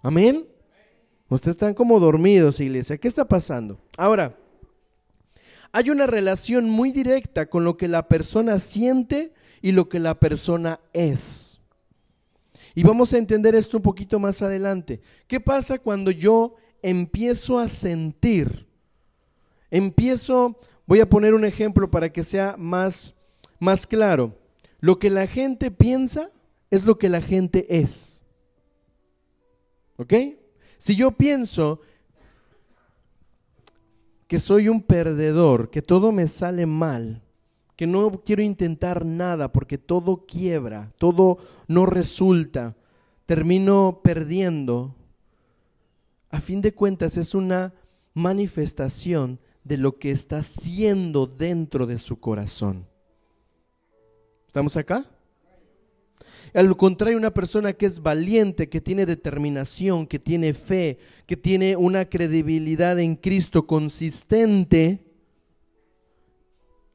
[0.01, 0.47] Amén.
[1.29, 2.99] Ustedes están como dormidos, iglesia.
[2.99, 3.81] ¿Qué está pasando?
[3.99, 4.39] Ahora,
[5.73, 10.21] hay una relación muy directa con lo que la persona siente y lo que la
[10.21, 11.52] persona es.
[12.75, 15.01] Y vamos a entender esto un poquito más adelante.
[15.27, 18.67] ¿Qué pasa cuando yo empiezo a sentir?
[19.71, 23.15] Empiezo, voy a poner un ejemplo para que sea más,
[23.59, 24.39] más claro.
[24.81, 26.31] Lo que la gente piensa
[26.71, 28.21] es lo que la gente es.
[29.97, 30.15] ¿Ok?
[30.79, 31.81] Si yo pienso
[34.27, 37.23] que soy un perdedor, que todo me sale mal,
[37.77, 42.77] que no quiero intentar nada porque todo quiebra, todo no resulta,
[43.27, 44.95] termino perdiendo.
[46.31, 47.75] A fin de cuentas es una
[48.15, 52.87] manifestación de lo que está haciendo dentro de su corazón.
[54.47, 55.05] ¿Estamos acá?
[56.53, 61.77] Al contrario, una persona que es valiente, que tiene determinación, que tiene fe, que tiene
[61.77, 65.03] una credibilidad en Cristo consistente,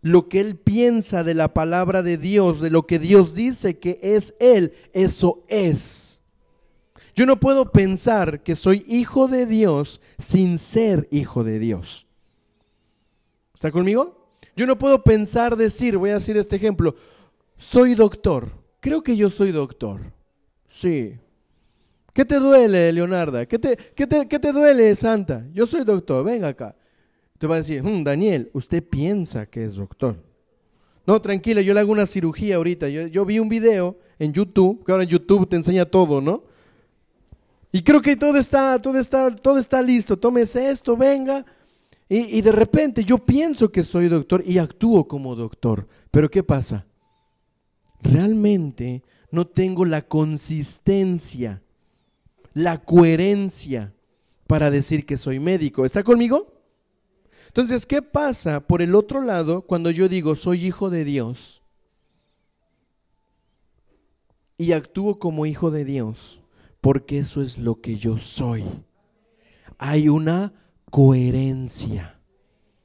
[0.07, 3.99] lo que él piensa de la palabra de Dios, de lo que Dios dice que
[4.01, 6.21] es él, eso es.
[7.13, 12.07] Yo no puedo pensar que soy hijo de Dios sin ser hijo de Dios.
[13.53, 14.37] ¿Está conmigo?
[14.55, 16.95] Yo no puedo pensar, decir, voy a decir este ejemplo,
[17.55, 18.49] soy doctor.
[18.79, 19.99] Creo que yo soy doctor.
[20.69, 21.15] Sí.
[22.13, 23.45] ¿Qué te duele, Leonarda?
[23.45, 25.45] ¿Qué te, qué te, qué te duele, Santa?
[25.53, 26.75] Yo soy doctor, venga acá.
[27.37, 30.15] Te va a decir, hmm, Daniel, usted piensa que es doctor.
[31.05, 32.89] No, tranquila, yo le hago una cirugía ahorita.
[32.89, 36.43] Yo, vi un video en YouTube, que ahora en YouTube te enseña todo, ¿no?
[37.71, 40.17] Y creo que todo está, todo está, todo está listo.
[40.17, 41.45] Tómese esto, venga.
[42.09, 45.87] Y, y de repente yo pienso que soy doctor y actúo como doctor.
[46.11, 46.85] Pero ¿qué pasa?
[48.01, 51.61] Realmente no tengo la consistencia,
[52.53, 53.93] la coherencia
[54.45, 55.85] para decir que soy médico.
[55.85, 56.56] ¿Está conmigo?
[57.57, 61.63] Entonces, ¿qué pasa por el otro lado cuando yo digo soy hijo de Dios?
[64.57, 66.41] y actúo como hijo de Dios,
[66.81, 68.63] porque eso es lo que yo soy.
[69.77, 70.53] Hay una
[70.89, 72.19] coherencia.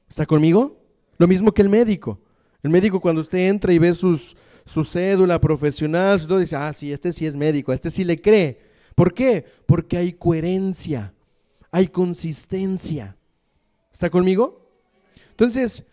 [0.07, 0.79] ¿Está conmigo?
[1.17, 2.19] Lo mismo que el médico.
[2.61, 7.11] El médico cuando usted entra y ve sus, su cédula profesional, dice, ah, sí, este
[7.11, 8.61] sí es médico, este sí le cree.
[8.95, 9.43] ¿Por qué?
[9.65, 11.13] Porque hay coherencia,
[11.71, 13.17] hay consistencia.
[13.91, 14.62] ¿Está conmigo?
[15.33, 15.83] Entonces,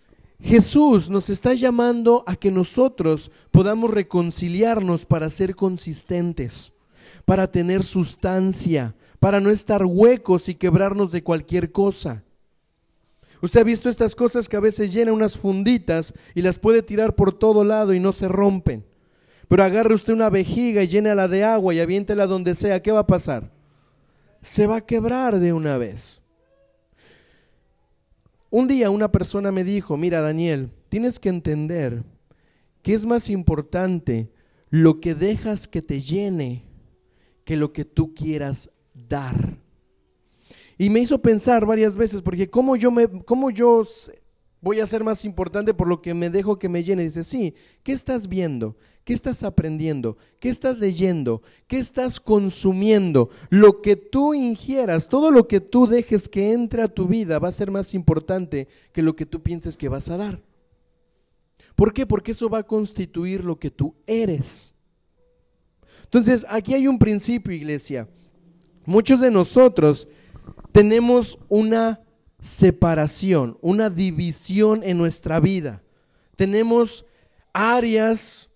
[0.43, 6.73] Jesús nos está llamando a que nosotros podamos reconciliarnos para ser consistentes,
[7.25, 12.23] para tener sustancia, para no estar huecos y quebrarnos de cualquier cosa.
[13.41, 17.15] Usted ha visto estas cosas que a veces llena unas funditas y las puede tirar
[17.15, 18.85] por todo lado y no se rompen.
[19.49, 23.01] Pero agarre usted una vejiga y llénala de agua y aviéntela donde sea, ¿qué va
[23.01, 23.51] a pasar?
[24.43, 26.20] Se va a quebrar de una vez.
[28.51, 32.03] Un día una persona me dijo, mira Daniel, tienes que entender
[32.83, 34.31] que es más importante
[34.71, 36.65] lo que dejas que te llene
[37.45, 39.59] que lo que tú quieras dar.
[40.79, 43.09] Y me hizo pensar varias veces, porque ¿cómo yo, me,
[43.53, 43.83] yo
[44.61, 47.05] voy a ser más importante por lo que me dejo que me llene?
[47.05, 48.77] Dice, sí, ¿qué estás viendo?
[49.05, 50.19] ¿Qué estás aprendiendo?
[50.39, 51.43] ¿Qué estás leyendo?
[51.67, 53.31] ¿Qué estás consumiendo?
[53.49, 57.49] Lo que tú ingieras, todo lo que tú dejes que entre a tu vida va
[57.49, 60.43] a ser más importante que lo que tú pienses que vas a dar.
[61.75, 62.07] ¿Por qué?
[62.07, 64.75] Porque eso va a constituir lo que tú eres.
[66.05, 68.09] Entonces, aquí hay un principio, iglesia.
[68.85, 70.09] Muchos de nosotros
[70.73, 72.01] tenemos una
[72.41, 75.83] separación, una división en nuestra vida.
[76.37, 77.05] Tenemos
[77.53, 78.49] áreas,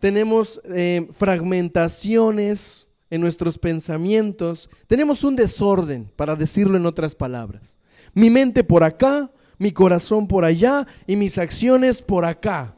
[0.00, 7.76] tenemos eh, fragmentaciones en nuestros pensamientos, tenemos un desorden, para decirlo en otras palabras.
[8.14, 12.74] Mi mente por acá, mi corazón por allá y mis acciones por acá.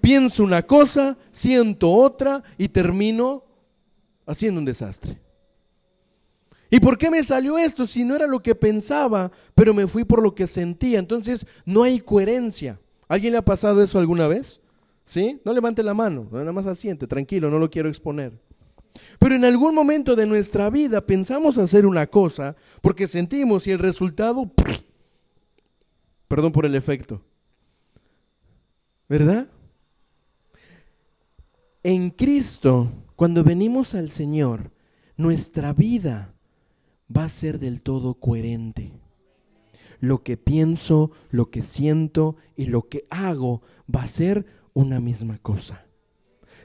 [0.00, 3.44] Pienso una cosa, siento otra y termino
[4.26, 5.18] haciendo un desastre.
[6.70, 10.04] ¿Y por qué me salió esto si no era lo que pensaba, pero me fui
[10.04, 10.98] por lo que sentía?
[10.98, 12.78] Entonces no hay coherencia.
[13.08, 14.60] ¿Alguien le ha pasado eso alguna vez?
[15.04, 15.40] ¿Sí?
[15.44, 18.38] No levante la mano, nada más asiente, tranquilo, no lo quiero exponer.
[19.18, 23.78] Pero en algún momento de nuestra vida pensamos hacer una cosa porque sentimos y el
[23.78, 24.50] resultado,
[26.26, 27.22] perdón por el efecto,
[29.08, 29.48] ¿verdad?
[31.82, 34.70] En Cristo, cuando venimos al Señor,
[35.16, 36.34] nuestra vida
[37.14, 38.92] va a ser del todo coherente.
[40.00, 43.62] Lo que pienso, lo que siento y lo que hago
[43.94, 45.84] va a ser una misma cosa.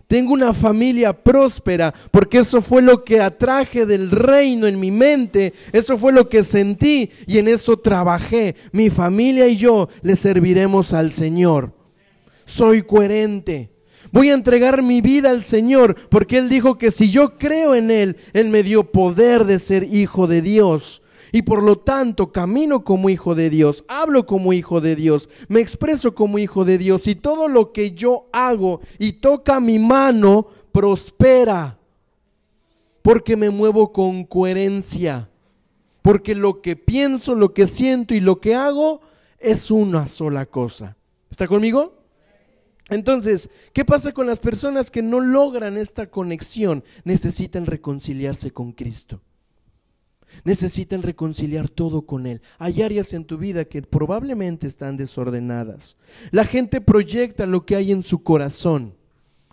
[0.08, 5.53] Tengo una familia próspera porque eso fue lo que atraje del reino en mi mente,
[5.71, 8.56] eso fue lo que sentí y en eso trabajé.
[8.71, 11.73] Mi familia y yo le serviremos al Señor.
[12.45, 13.72] Soy coherente.
[14.13, 17.89] Voy a entregar mi vida al Señor porque Él dijo que si yo creo en
[17.89, 21.02] Él, Él me dio poder de ser hijo de Dios.
[21.32, 25.62] Y por lo tanto camino como hijo de Dios, hablo como hijo de Dios, me
[25.62, 30.45] expreso como hijo de Dios y todo lo que yo hago y toca mi mano
[30.71, 31.80] prospera.
[33.02, 35.28] Porque me muevo con coherencia.
[36.04, 39.02] Porque lo que pienso, lo que siento y lo que hago
[39.39, 40.97] es una sola cosa.
[41.32, 42.02] ¿Está conmigo?
[42.89, 46.83] Entonces, ¿qué pasa con las personas que no logran esta conexión?
[47.03, 49.21] Necesitan reconciliarse con Cristo.
[50.43, 52.41] Necesitan reconciliar todo con Él.
[52.57, 55.95] Hay áreas en tu vida que probablemente están desordenadas.
[56.31, 58.95] La gente proyecta lo que hay en su corazón.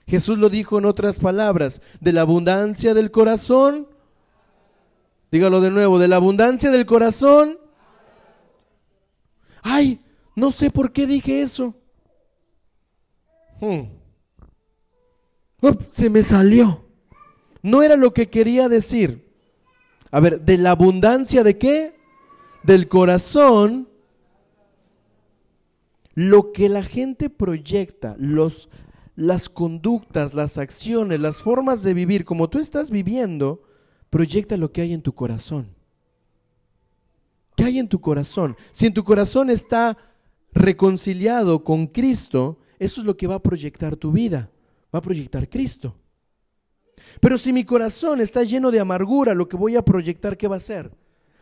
[0.06, 3.86] Jesús lo dijo en otras palabras, de la abundancia del corazón,
[5.30, 7.58] dígalo de nuevo, de la abundancia del corazón.
[9.62, 10.00] Ay,
[10.34, 11.76] no sé por qué dije eso.
[13.60, 13.82] Hmm.
[15.90, 16.84] se me salió.
[17.62, 19.28] No era lo que quería decir.
[20.10, 21.94] A ver, de la abundancia de qué?
[22.62, 23.88] Del corazón.
[26.14, 28.68] Lo que la gente proyecta, los,
[29.14, 33.62] las conductas, las acciones, las formas de vivir, como tú estás viviendo,
[34.10, 35.68] proyecta lo que hay en tu corazón.
[37.56, 38.56] ¿Qué hay en tu corazón?
[38.70, 39.98] Si en tu corazón está
[40.52, 44.50] reconciliado con Cristo, eso es lo que va a proyectar tu vida,
[44.92, 45.94] va a proyectar Cristo.
[47.20, 50.56] Pero si mi corazón está lleno de amargura, lo que voy a proyectar, ¿qué va
[50.56, 50.90] a ser?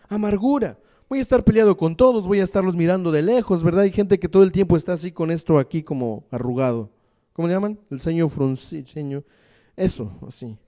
[0.08, 0.76] Amargura.
[1.08, 3.82] Voy a estar peleado con todos, voy a estarlos mirando de lejos, ¿verdad?
[3.82, 6.90] Hay gente que todo el tiempo está así con esto aquí como arrugado.
[7.32, 7.78] ¿Cómo le llaman?
[7.88, 9.22] El ceño fruncido.
[9.76, 10.58] Eso, así.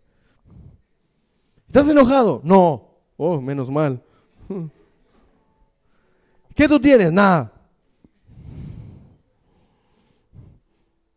[1.66, 2.40] ¿Estás enojado?
[2.44, 2.90] No.
[3.16, 4.00] Oh, menos mal.
[6.54, 7.10] ¿Qué tú tienes?
[7.10, 7.59] Nada.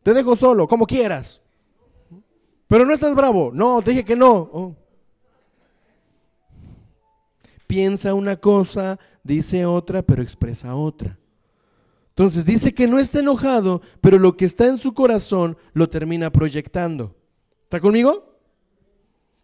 [0.03, 1.41] Te dejo solo, como quieras.
[2.67, 3.51] Pero no estás bravo.
[3.53, 4.31] No, te dije que no.
[4.31, 4.75] Oh.
[7.67, 11.17] Piensa una cosa, dice otra, pero expresa otra.
[12.09, 16.31] Entonces dice que no está enojado, pero lo que está en su corazón lo termina
[16.31, 17.15] proyectando.
[17.63, 18.37] ¿Está conmigo?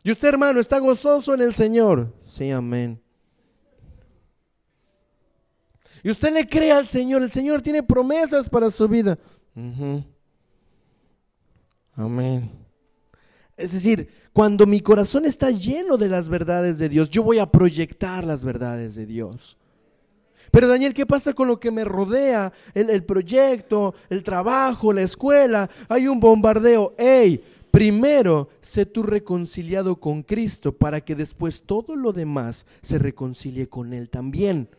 [0.04, 2.14] Y usted, hermano, está gozoso en el Señor.
[2.26, 3.02] Sí, amén.
[6.04, 7.24] Y usted le cree al Señor.
[7.24, 9.18] El Señor tiene promesas para su vida.
[11.96, 12.52] Amén.
[13.58, 17.52] Es decir, cuando mi corazón está lleno de las verdades de Dios, yo voy a
[17.52, 19.58] proyectar las verdades de Dios.
[20.52, 22.52] Pero Daniel, ¿qué pasa con lo que me rodea?
[22.74, 25.70] El, proyecto, el trabajo, la escuela.
[25.88, 26.96] Hay un bombardeo.
[26.98, 27.44] ¡Ey!
[27.70, 33.94] Primero, sé tú reconciliado con Cristo para que después todo lo demás se reconcilie con
[33.94, 34.70] Él también.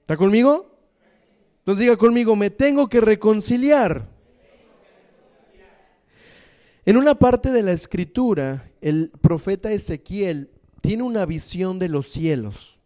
[0.00, 0.74] ¿Está conmigo?
[1.58, 4.08] Entonces diga conmigo, me tengo que reconciliar.
[6.84, 12.80] En una parte de la escritura, el profeta Ezequiel tiene una visión de los cielos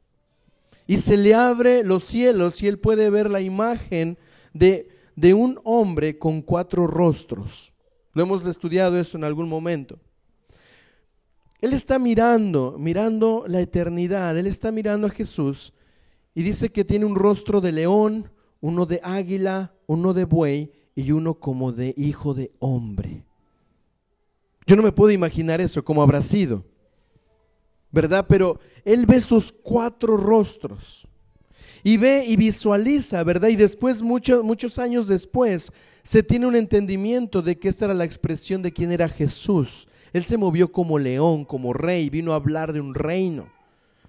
[0.86, 4.18] y se le abre los cielos y él puede ver la imagen
[4.52, 7.72] de, de un hombre con cuatro rostros.
[8.12, 9.98] Lo hemos estudiado eso en algún momento.
[11.62, 15.72] Él está mirando, mirando la eternidad, él está mirando a Jesús
[16.34, 18.30] y dice que tiene un rostro de león,
[18.60, 23.25] uno de águila, uno de buey y uno como de hijo de hombre.
[24.66, 26.64] Yo no me puedo imaginar eso, cómo habrá sido.
[27.96, 28.26] ¿verdad?
[28.28, 31.08] Pero él ve sus cuatro rostros
[31.82, 33.48] y ve y visualiza, ¿verdad?
[33.48, 38.04] Y después, muchos, muchos años después, se tiene un entendimiento de que esta era la
[38.04, 39.88] expresión de quién era Jesús.
[40.12, 43.48] Él se movió como león, como rey, vino a hablar de un reino,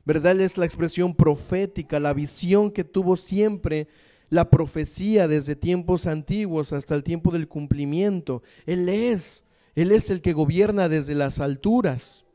[0.04, 0.40] ¿verdad?
[0.42, 3.88] es la expresión profética, la visión que tuvo siempre
[4.30, 8.44] la profecía desde tiempos antiguos hasta el tiempo del cumplimiento.
[8.66, 9.46] Él es,
[9.78, 12.26] Él es el que gobierna desde las alturas.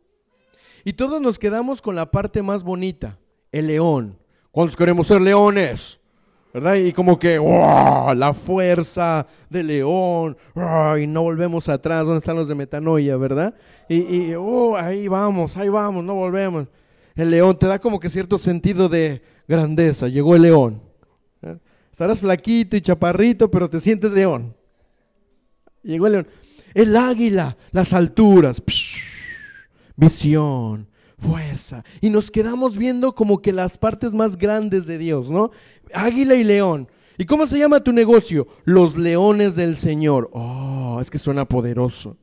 [0.85, 3.19] Y todos nos quedamos con la parte más bonita,
[3.51, 4.17] el león.
[4.53, 6.01] ¿Cuántos queremos ser leones?
[6.55, 6.77] ¿Verdad?
[6.77, 7.41] Y como que,
[8.15, 10.37] la fuerza del león,
[11.01, 13.57] y no volvemos atrás, ¿dónde están los de metanoia, verdad?
[13.89, 16.69] Y, oh, ahí vamos, ahí vamos, no volvemos.
[17.17, 20.81] El león te da como que cierto sentido de grandeza, llegó el león.
[21.91, 24.55] Estarás flaquito y chaparrito, pero te sientes león.
[25.83, 26.27] Llegó el león.
[26.75, 28.61] El águila, las alturas
[29.97, 31.85] visión, fuerza.
[32.01, 35.51] Y nos quedamos viendo como que las partes más grandes de Dios, ¿no?
[35.95, 36.89] Águila y león.
[37.19, 38.49] ¿Y cómo se llama tu negocio?
[38.65, 40.31] Los leones del Señor.
[40.33, 42.17] Oh, es que suena poderoso.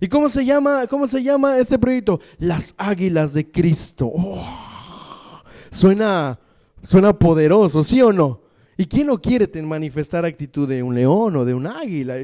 [0.00, 2.20] ¿Y cómo se llama, cómo se llama este proyecto?
[2.38, 4.10] Las águilas de Cristo.
[4.14, 6.38] Oh, suena,
[6.82, 8.42] suena poderoso, ¿sí o no?
[8.76, 12.16] ¿Y quién no quiere manifestar actitud de un león o de un águila?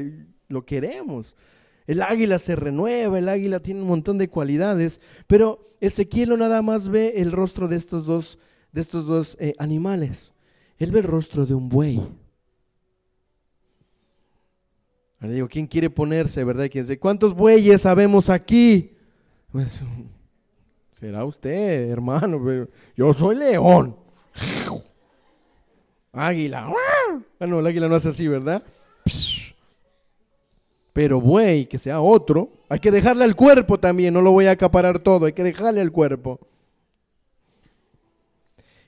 [0.53, 1.35] Lo queremos.
[1.87, 6.87] El águila se renueva, el águila tiene un montón de cualidades, pero Ezequiel nada más
[6.87, 8.39] ve el rostro de estos dos,
[8.71, 10.31] de estos dos eh, animales.
[10.77, 12.01] Él ve el rostro de un buey.
[15.19, 16.67] Le digo, ¿quién quiere ponerse, verdad?
[16.71, 18.95] ¿Quién dice, ¿cuántos bueyes sabemos aquí?
[19.51, 19.81] Pues,
[20.91, 22.67] será usted, hermano.
[22.95, 23.95] Yo soy león.
[26.11, 26.71] Águila.
[27.39, 28.63] Bueno, el águila no hace así, ¿verdad?
[30.93, 34.51] Pero buey, que sea otro, hay que dejarle al cuerpo también, no lo voy a
[34.51, 36.39] acaparar todo, hay que dejarle al cuerpo.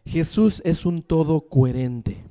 [0.05, 2.23] Jesús es un todo coherente.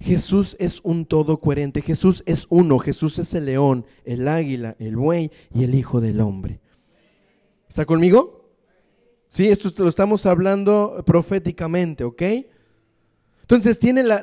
[0.00, 1.80] Jesús es un todo coherente.
[1.80, 2.78] Jesús es uno.
[2.78, 6.60] Jesús es el león, el águila, el buey y el hijo del hombre.
[7.68, 8.50] ¿Está conmigo?
[9.28, 12.22] Sí, esto lo estamos hablando proféticamente, ¿ok?
[13.48, 14.16] Entonces tiene la,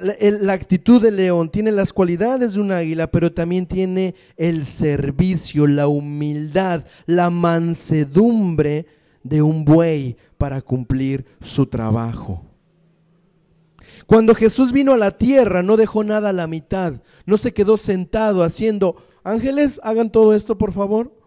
[0.51, 5.87] actitud del león, tiene las cualidades de un águila, pero también tiene el servicio, la
[5.87, 8.85] humildad, la mansedumbre
[9.23, 12.43] de un buey para cumplir su trabajo.
[14.07, 17.77] Cuando Jesús vino a la tierra no dejó nada a la mitad, no se quedó
[17.77, 21.22] sentado haciendo, ángeles, hagan todo esto por favor.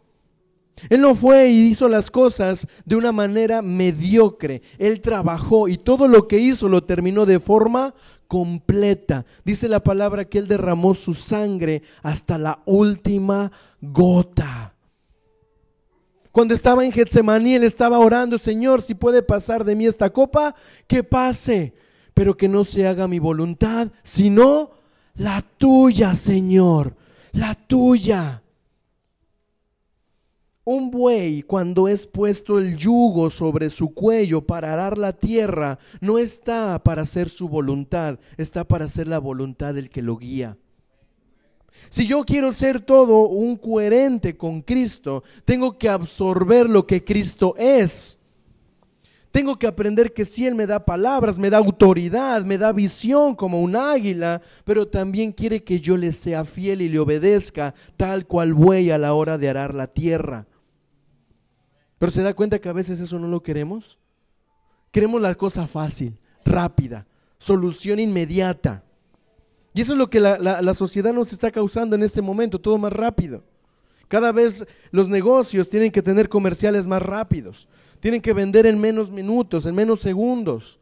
[0.90, 4.62] Él no fue y hizo las cosas de una manera mediocre.
[4.78, 7.94] Él trabajó y todo lo que hizo lo terminó de forma
[8.28, 9.24] completa.
[9.44, 13.50] Dice la palabra que Él derramó su sangre hasta la última
[13.80, 14.74] gota.
[16.30, 20.54] Cuando estaba en Getsemaní, Él estaba orando, Señor, si puede pasar de mí esta copa,
[20.86, 21.72] que pase,
[22.12, 24.72] pero que no se haga mi voluntad, sino
[25.14, 26.94] la tuya, Señor,
[27.32, 28.42] la tuya.
[30.68, 36.18] Un buey, cuando es puesto el yugo sobre su cuello para arar la tierra, no
[36.18, 40.58] está para hacer su voluntad, está para hacer la voluntad del que lo guía.
[41.88, 47.54] Si yo quiero ser todo un coherente con Cristo, tengo que absorber lo que Cristo
[47.56, 48.18] es.
[49.30, 53.36] Tengo que aprender que si Él me da palabras, me da autoridad, me da visión
[53.36, 58.26] como un águila, pero también quiere que yo le sea fiel y le obedezca tal
[58.26, 60.48] cual buey a la hora de arar la tierra.
[61.98, 63.98] Pero se da cuenta que a veces eso no lo queremos.
[64.90, 67.06] Queremos la cosa fácil, rápida,
[67.38, 68.84] solución inmediata.
[69.74, 72.92] Y eso es lo que la, sociedad nos está causando en este momento, todo más
[72.92, 73.44] rápido.
[74.08, 77.68] Cada vez los negocios tienen que tener comerciales más rápidos,
[78.00, 80.78] tienen que vender en menos minutos, en menos segundos.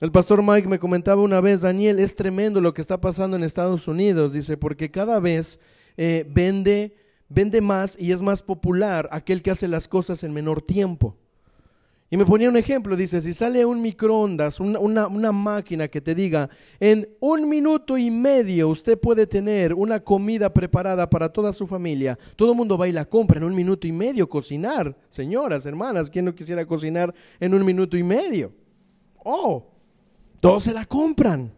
[0.00, 3.42] El pastor Mike me comentaba una vez, Daniel, es tremendo lo que está pasando en
[3.42, 5.58] Estados Unidos, dice, porque cada vez
[5.96, 6.94] eh, vende,
[7.28, 11.16] vende más y es más popular aquel que hace las cosas en menor tiempo.
[12.10, 16.48] Y me ponía un ejemplo, dice, si sale un microondas, una, máquina que te diga,
[16.80, 22.18] en un minuto y medio usted puede tener una comida preparada para toda su familia,
[22.34, 24.96] todo el mundo va y la compra en un minuto y medio, cocinar.
[25.10, 28.54] Señoras, hermanas, ¿quién no quisiera cocinar en un minuto y medio?
[29.22, 29.66] Oh,
[30.40, 31.57] todos se la compran.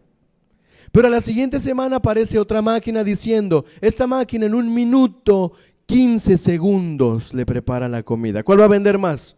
[0.91, 5.53] Pero a la siguiente semana aparece otra máquina diciendo, esta máquina en un minuto,
[5.85, 8.43] 15 segundos le prepara la comida.
[8.43, 9.37] ¿Cuál va a vender más?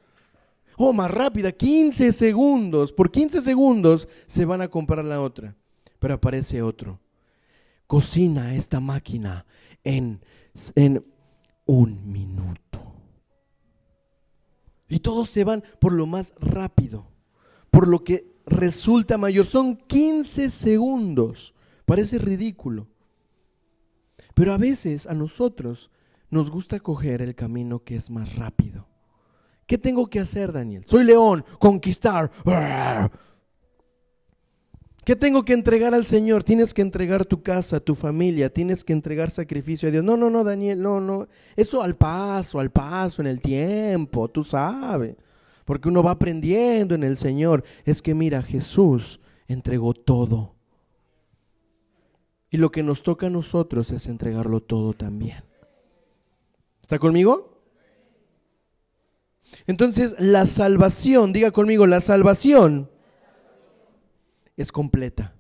[0.78, 2.92] Oh, más rápida, 15 segundos.
[2.92, 5.56] Por 15 segundos se van a comprar la otra.
[6.00, 7.00] Pero aparece otro.
[7.86, 9.46] Cocina esta máquina
[9.84, 10.22] en,
[10.76, 11.06] en
[11.66, 12.80] un minuto.
[14.90, 17.08] Y todos se van por lo más rápido,
[17.72, 19.46] por lo que resulta mayor.
[19.46, 21.54] Son 15 segundos.
[21.86, 22.88] Parece ridículo.
[24.34, 25.92] Pero a veces a nosotros
[26.30, 28.88] nos gusta coger el camino que es más rápido.
[29.68, 30.84] ¿Qué tengo que hacer, Daniel?
[30.88, 32.32] Soy león, conquistar.
[35.06, 36.44] ¿Qué tengo que entregar al Señor?
[36.44, 40.04] Tienes que entregar tu casa, tu familia, tienes que entregar sacrificio a Dios.
[40.04, 41.28] No, no, no, Daniel, no, no.
[41.56, 45.16] Eso al paso, al paso, en el tiempo, tú sabes.
[45.66, 47.64] Porque uno va aprendiendo en el Señor.
[47.86, 50.56] Es que mira, Jesús entregó todo.
[52.50, 55.44] Y lo que nos toca a nosotros es entregarlo todo también.
[56.82, 57.62] ¿Está conmigo?
[59.66, 62.90] Entonces, la salvación, diga conmigo, la salvación
[64.58, 65.36] es completa.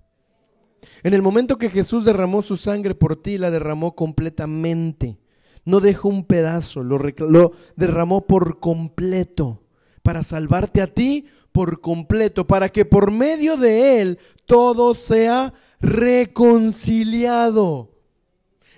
[1.03, 5.19] En el momento que Jesús derramó su sangre por ti, la derramó completamente.
[5.65, 9.62] No dejó un pedazo, lo, lo derramó por completo,
[10.03, 17.89] para salvarte a ti por completo, para que por medio de él todo sea reconciliado.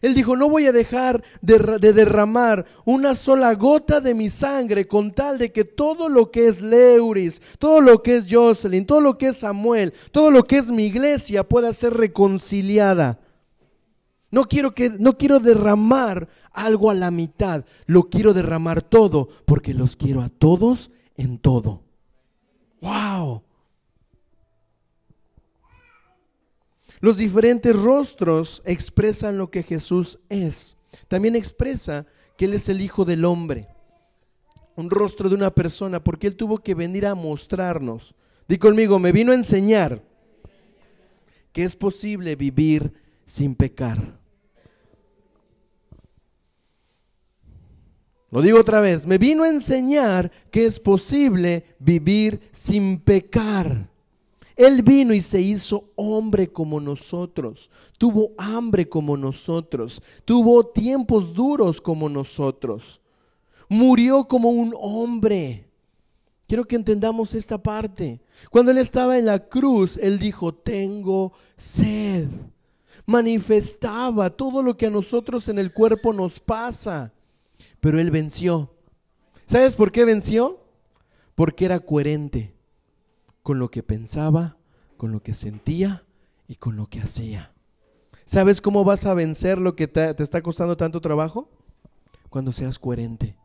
[0.02, 5.12] Él dijo, no voy a dejar de, derramar una sola gota de mi sangre con
[5.12, 9.18] tal de que todo lo que es Leuris, todo lo que es Jocelyn, todo lo
[9.18, 13.20] que es Samuel, todo lo que es mi iglesia pueda ser reconciliada.
[14.30, 19.74] No quiero, que, no quiero derramar algo a la mitad, lo quiero derramar todo porque
[19.74, 21.84] los quiero a todos en todo.
[22.82, 23.44] ¡Wow!
[27.00, 30.78] Los diferentes rostros expresan lo que Jesús es.
[31.08, 32.06] También expresa
[32.38, 33.68] que Él es el Hijo del Hombre.
[34.76, 38.16] Un rostro de una persona, porque Él tuvo que venir a mostrarnos.
[38.48, 40.04] Di conmigo, me vino a enseñar
[41.52, 42.92] que es posible vivir
[43.26, 44.20] sin pecar.
[48.36, 53.88] Lo digo otra vez, me vino a enseñar que es posible vivir sin pecar.
[54.58, 61.80] Él vino y se hizo hombre como nosotros, tuvo hambre como nosotros, tuvo tiempos duros
[61.80, 63.00] como nosotros,
[63.70, 65.70] murió como un hombre.
[66.46, 68.20] Quiero que entendamos esta parte.
[68.52, 72.28] Cuando Él estaba en la cruz, Él dijo, tengo sed.
[73.06, 77.14] Manifestaba todo lo que a nosotros en el cuerpo nos pasa,
[77.86, 78.74] pero Él venció.
[79.46, 80.60] ¿Sabes por qué venció?
[81.36, 82.56] Porque era coherente
[83.44, 84.58] con lo que pensaba,
[84.98, 86.04] con lo que sentía
[86.48, 87.54] y con lo que hacía.
[88.26, 91.48] ¿Sabes cómo vas a vencer lo que te, está costando tanto trabajo?
[92.32, 93.36] Cuando seas coherente,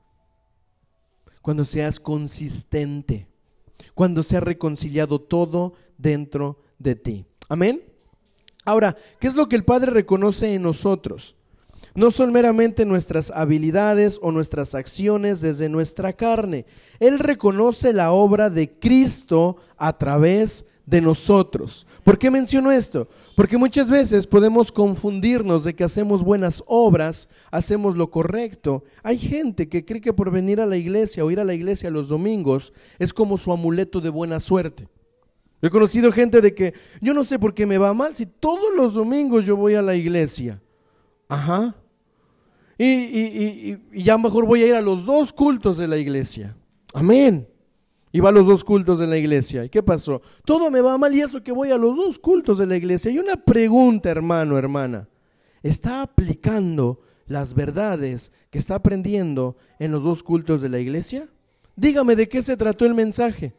[1.43, 3.29] cuando seas consistente,
[3.93, 7.27] cuando se ha reconciliado todo dentro de ti.
[7.51, 7.83] Amén.
[8.65, 11.37] Ahora, ¿qué es lo que el Padre reconoce en nosotros?
[11.95, 16.67] No son meramente nuestras habilidades o nuestras acciones desde nuestra carne.
[16.99, 21.87] Él reconoce la obra de Cristo a través de nosotros.
[22.03, 23.09] ¿Por qué menciono esto?
[23.37, 28.83] Porque muchas veces podemos confundirnos de que hacemos buenas obras, hacemos lo correcto.
[29.03, 31.91] Hay gente que cree que por venir a la iglesia o ir a la iglesia
[31.91, 34.89] los domingos es como su amuleto de buena suerte.
[35.63, 38.75] He conocido gente de que yo no sé por qué me va mal si todos
[38.77, 40.61] los domingos yo voy a la iglesia.
[41.29, 41.77] Ajá.
[42.83, 46.57] Y, y, y, ya mejor voy a ir a los dos cultos de la iglesia.
[46.95, 47.47] Amén.
[48.11, 49.67] Y va a los dos cultos de la iglesia.
[49.67, 50.23] ¿Y qué pasó?
[50.47, 53.11] Todo me va mal y eso que voy a los dos cultos de la iglesia.
[53.11, 55.11] Y una pregunta, hermano, hermana.
[55.63, 61.29] ¿Está aplicando las verdades que está aprendiendo en los dos cultos de la iglesia?
[61.77, 63.53] Dígame de qué se trató el mensaje.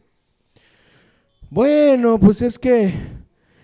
[1.47, 2.91] Bueno, pues es que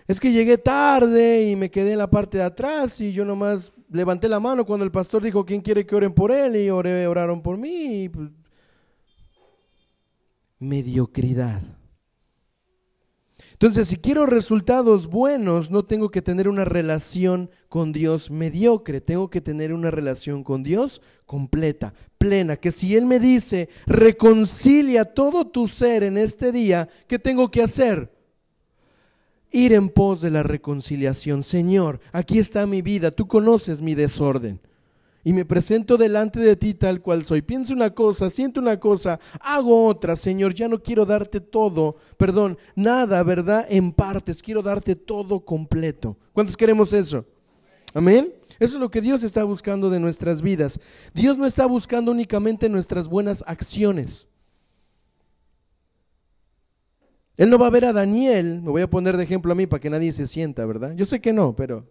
[0.07, 3.73] es que llegué tarde y me quedé en la parte de atrás y yo nomás
[3.89, 7.07] levanté la mano cuando el pastor dijo quién quiere que oren por él y oré,
[7.07, 8.09] oraron por mí.
[8.09, 8.29] Pues,
[10.59, 11.61] mediocridad.
[13.59, 19.31] Entonces, si quiero resultados buenos, no tengo que tener una relación con Dios mediocre, tengo
[19.31, 25.47] que tener una relación con Dios completa, plena, que si Él me dice, reconcilia todo
[25.47, 28.16] tu ser en este día, ¿qué tengo que hacer?
[29.57, 31.41] Ir en pos de la reconciliación.
[31.41, 34.59] Señor, aquí está mi vida, tú conoces mi desorden
[35.23, 37.41] y me presento delante de ti tal cual soy.
[37.41, 42.59] Pienso una cosa, siento una cosa, hago otra, Señor, ya no quiero darte todo, perdón,
[42.75, 43.65] nada, ¿verdad?
[43.67, 46.15] En partes, quiero darte todo completo.
[46.33, 47.25] ¿Cuántos queremos eso?
[47.95, 48.31] Amén.
[48.59, 50.79] Eso es lo que Dios está buscando de nuestras vidas.
[51.15, 54.27] Dios no está buscando únicamente nuestras buenas acciones.
[57.37, 59.67] Él no va a ver a Daniel, me voy a poner de ejemplo a mí
[59.67, 60.93] para que nadie se sienta, ¿verdad?
[60.95, 61.85] Yo sé que no, pero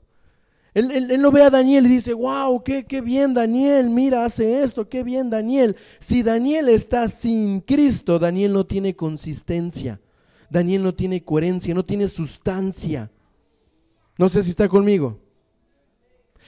[0.77, 4.91] él, no ve a Daniel y dice, wow, qué, qué bien Daniel, mira, hace esto,
[4.91, 5.75] qué bien Daniel.
[6.01, 10.03] Si Daniel está sin Cristo, Daniel no tiene consistencia,
[10.51, 13.11] Daniel no tiene coherencia, no tiene sustancia.
[14.19, 15.19] No sé si está conmigo.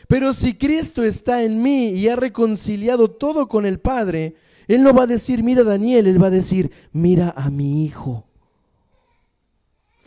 [0.09, 4.35] Pero si Cristo está en mí y ha reconciliado todo con el Padre,
[4.67, 8.28] Él no va a decir, mira Daniel, Él va a decir, mira a mi hijo.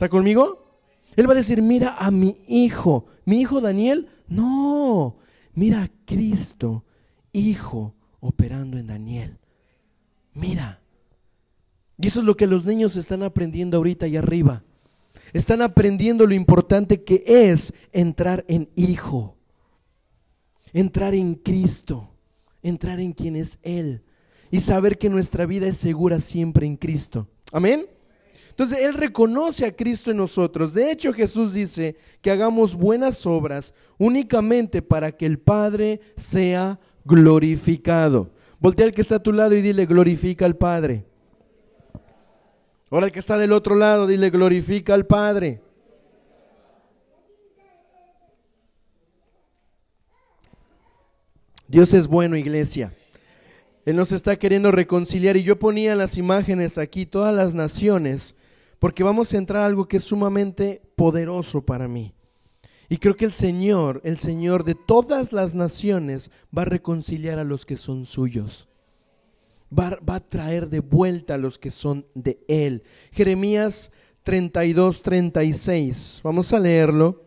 [0.02, 0.80] ¿Está conmigo?
[1.16, 3.06] Él va a decir, mira a mi hijo.
[3.24, 4.10] ¿Mi hijo Daniel?
[4.28, 5.18] No,
[5.54, 6.84] mira a Cristo,
[7.34, 9.38] hijo, operando en Daniel.
[10.34, 10.82] Mira.
[12.00, 14.64] Y eso es lo que los niños están aprendiendo ahorita y arriba.
[15.34, 19.38] Están aprendiendo lo importante que es entrar en hijo.
[20.74, 22.10] Entrar en Cristo.
[22.64, 24.02] Entrar en quien es Él.
[24.50, 27.28] Y saber que nuestra vida es segura siempre en Cristo.
[27.52, 27.86] Amén.
[28.52, 30.74] Entonces Él reconoce a Cristo en nosotros.
[30.74, 38.30] De hecho, Jesús dice que hagamos buenas obras únicamente para que el Padre sea glorificado.
[38.60, 41.06] Voltea al que está a tu lado y dile, glorifica al Padre.
[42.92, 45.62] Ahora el que está del otro lado, dile, glorifica al Padre.
[51.70, 52.94] Dios es bueno, iglesia.
[53.86, 58.36] Él nos está queriendo reconciliar y yo ponía las imágenes aquí, todas las naciones
[58.82, 62.16] porque vamos a entrar a algo que es sumamente poderoso para mí.
[62.90, 67.44] Y creo que el Señor, el Señor de todas las naciones, va a reconciliar a
[67.44, 68.70] los que son suyos.
[69.72, 72.82] Va, a traer de vuelta a los que son de Él.
[73.12, 73.92] Jeremías
[74.24, 76.22] 32, 36.
[76.24, 77.24] Vamos a leerlo.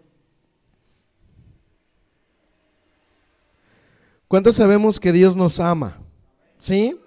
[4.27, 6.03] ¿Cuántos sabemos que Dios nos ama?
[6.59, 6.99] ¿Sí?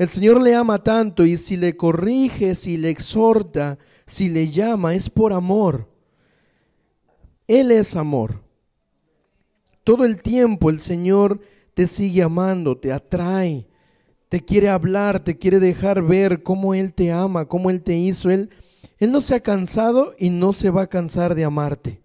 [0.00, 3.76] El Señor le ama tanto y si le corrige, si le exhorta,
[4.06, 5.90] si le llama, es por amor.
[7.46, 8.42] Él es amor.
[9.84, 11.42] Todo el tiempo el Señor
[11.74, 13.66] te sigue amando, te atrae,
[14.30, 18.30] te quiere hablar, te quiere dejar ver cómo Él te ama, cómo Él te hizo.
[18.30, 18.48] Él,
[19.00, 22.00] Él no se ha cansado y no se va a cansar de amarte.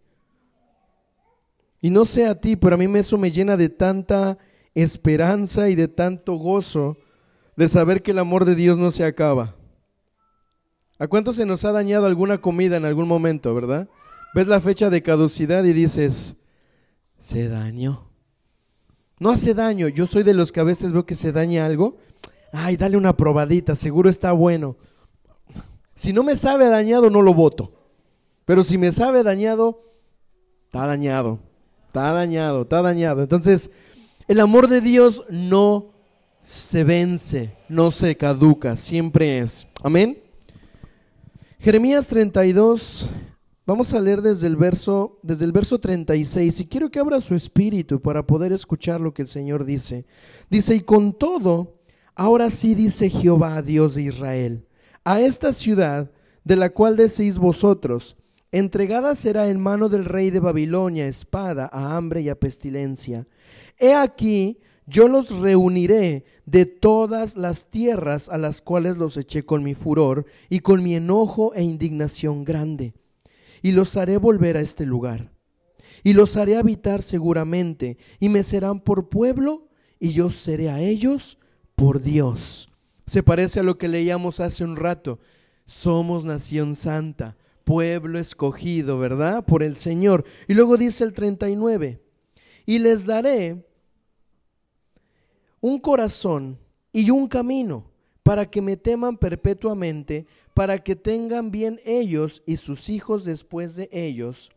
[1.79, 4.37] Y no sé a ti, pero a mí eso me llena de tanta
[4.73, 6.97] esperanza y de tanto gozo
[7.55, 9.55] de saber que el amor de Dios no se acaba.
[10.97, 13.89] ¿A cuánto se nos ha dañado alguna comida en algún momento, verdad?
[14.33, 16.35] Ves la fecha de caducidad y dices,
[17.17, 18.09] se dañó.
[19.19, 21.97] No hace daño, yo soy de los que a veces veo que se daña algo.
[22.51, 24.77] Ay, dale una probadita, seguro está bueno.
[25.95, 27.73] Si no me sabe dañado, no lo voto.
[28.43, 29.81] Pero si me sabe dañado,
[30.65, 31.39] está dañado,
[31.87, 33.23] está dañado, está dañado.
[33.23, 33.71] Entonces,
[34.27, 35.94] el amor de Dios no
[36.45, 39.67] se vence, no se caduca, siempre es.
[39.83, 40.19] Amén.
[41.59, 43.09] Jeremías 32,
[43.65, 47.33] vamos a leer desde el verso desde el verso 36 y quiero que abra su
[47.33, 50.05] espíritu para poder escuchar lo que el Señor dice.
[50.49, 51.79] Dice, "Y con todo,
[52.13, 54.67] ahora sí dice Jehová, Dios de Israel,
[55.03, 56.11] a esta ciudad
[56.43, 58.17] de la cual decís vosotros,
[58.51, 63.27] entregada será en mano del rey de Babilonia espada, a hambre y a pestilencia.
[63.79, 69.63] He aquí yo los reuniré de todas las tierras a las cuales los eché con
[69.63, 72.93] mi furor y con mi enojo e indignación grande,
[73.61, 75.31] y los haré volver a este lugar,
[76.03, 79.67] y los haré habitar seguramente, y me serán por pueblo,
[79.99, 81.39] y yo seré a ellos
[81.75, 82.69] por Dios.
[83.07, 85.19] Se parece a lo que leíamos hace un rato.
[85.65, 89.45] Somos nación santa, pueblo escogido, ¿verdad?
[89.45, 90.25] Por el Señor.
[90.47, 92.01] Y luego dice el 39,
[92.65, 93.64] y les daré
[95.65, 96.59] un corazón
[96.93, 97.85] y un camino
[98.21, 103.89] para que me teman perpetuamente, para que tengan bien ellos y sus hijos después de
[103.91, 104.51] ellos.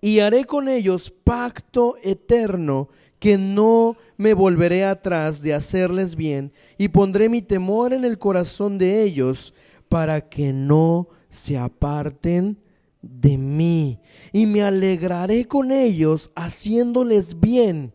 [0.00, 2.88] Y haré con ellos pacto eterno
[3.18, 8.78] que no me volveré atrás de hacerles bien, y pondré mi temor en el corazón
[8.78, 9.52] de ellos,
[9.90, 12.56] para que no se aparten
[13.02, 14.00] de mí.
[14.32, 17.92] Y me alegraré con ellos, haciéndoles bien,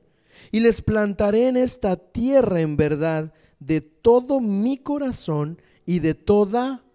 [0.55, 6.85] y les plantaré en esta tierra en verdad de todo mi corazón y de toda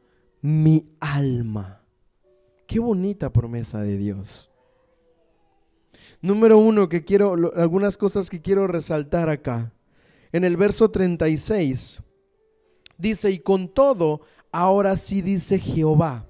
[0.41, 1.85] mi alma.
[2.67, 4.51] Qué bonita promesa de Dios.
[6.23, 9.75] Número uno, que quiero, algunas cosas que quiero resaltar acá.
[10.33, 12.03] En el verso 36
[12.97, 16.27] dice, y con todo, ahora sí dice Jehová.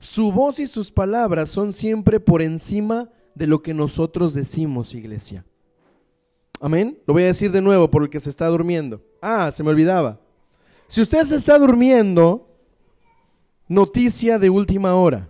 [0.00, 5.46] Su voz y sus palabras son siempre por encima de lo que nosotros decimos, iglesia.
[6.60, 6.98] Amén.
[7.06, 9.02] Lo voy a decir de nuevo por el que se está durmiendo.
[9.20, 10.20] Ah, se me olvidaba.
[10.86, 12.48] Si usted se está durmiendo,
[13.68, 15.28] noticia de última hora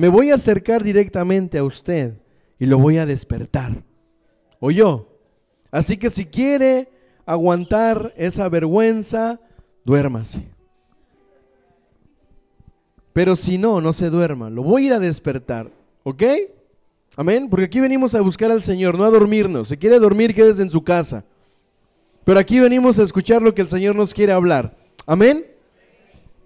[0.00, 2.14] me voy a acercar directamente a usted
[2.58, 3.84] y lo voy a despertar.
[4.58, 5.08] O yo.
[5.70, 6.88] Así que si quiere
[7.26, 9.40] aguantar esa vergüenza,
[9.84, 10.48] duérmase.
[13.12, 14.48] Pero si no, no se duerma.
[14.48, 15.70] Lo voy a ir a despertar.
[16.02, 16.22] ¿Ok?
[17.20, 17.50] Amén.
[17.50, 19.68] Porque aquí venimos a buscar al Señor, no a dormirnos.
[19.68, 21.22] Si quiere dormir, quédese en su casa.
[22.24, 24.74] Pero aquí venimos a escuchar lo que el Señor nos quiere hablar.
[25.04, 25.44] Amén.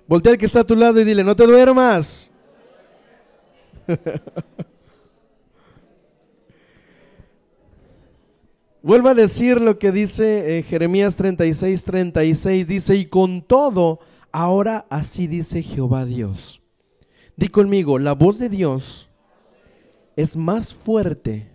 [0.09, 2.29] Voltea al que está a tu lado y dile, no te duermas.
[8.83, 12.67] Vuelvo a decir lo que dice eh, Jeremías 36, 36.
[12.67, 14.01] Dice, y con todo,
[14.33, 16.63] ahora así dice Jehová Dios.
[17.37, 19.09] Di conmigo, la voz de Dios
[20.17, 21.51] es más fuerte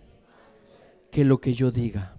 [1.10, 2.16] que lo que yo diga.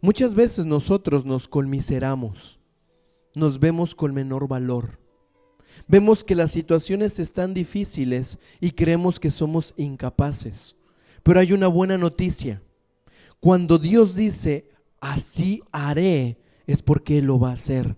[0.00, 2.60] Muchas veces nosotros nos colmiseramos,
[3.34, 4.98] nos vemos con menor valor
[5.86, 10.76] Vemos que las situaciones están difíciles y creemos que somos incapaces.
[11.22, 12.62] Pero hay una buena noticia.
[13.40, 14.68] Cuando Dios dice,
[15.00, 17.96] así haré, es porque Él lo va a hacer.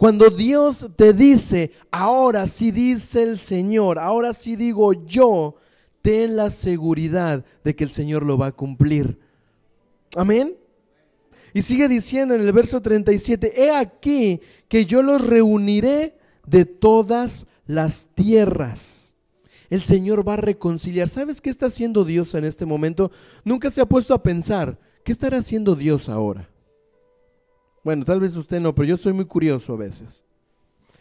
[0.00, 5.56] Cuando Dios te dice, ahora sí dice el Señor, ahora sí digo yo,
[6.00, 9.18] ten la seguridad de que el Señor lo va a cumplir.
[10.16, 10.56] Amén.
[11.52, 17.46] Y sigue diciendo en el verso 37, he aquí que yo los reuniré de todas
[17.66, 19.12] las tierras.
[19.68, 21.10] El Señor va a reconciliar.
[21.10, 23.12] ¿Sabes qué está haciendo Dios en este momento?
[23.44, 26.49] Nunca se ha puesto a pensar, ¿qué estará haciendo Dios ahora?
[27.82, 30.22] Bueno, tal vez usted no, pero yo soy muy curioso a veces.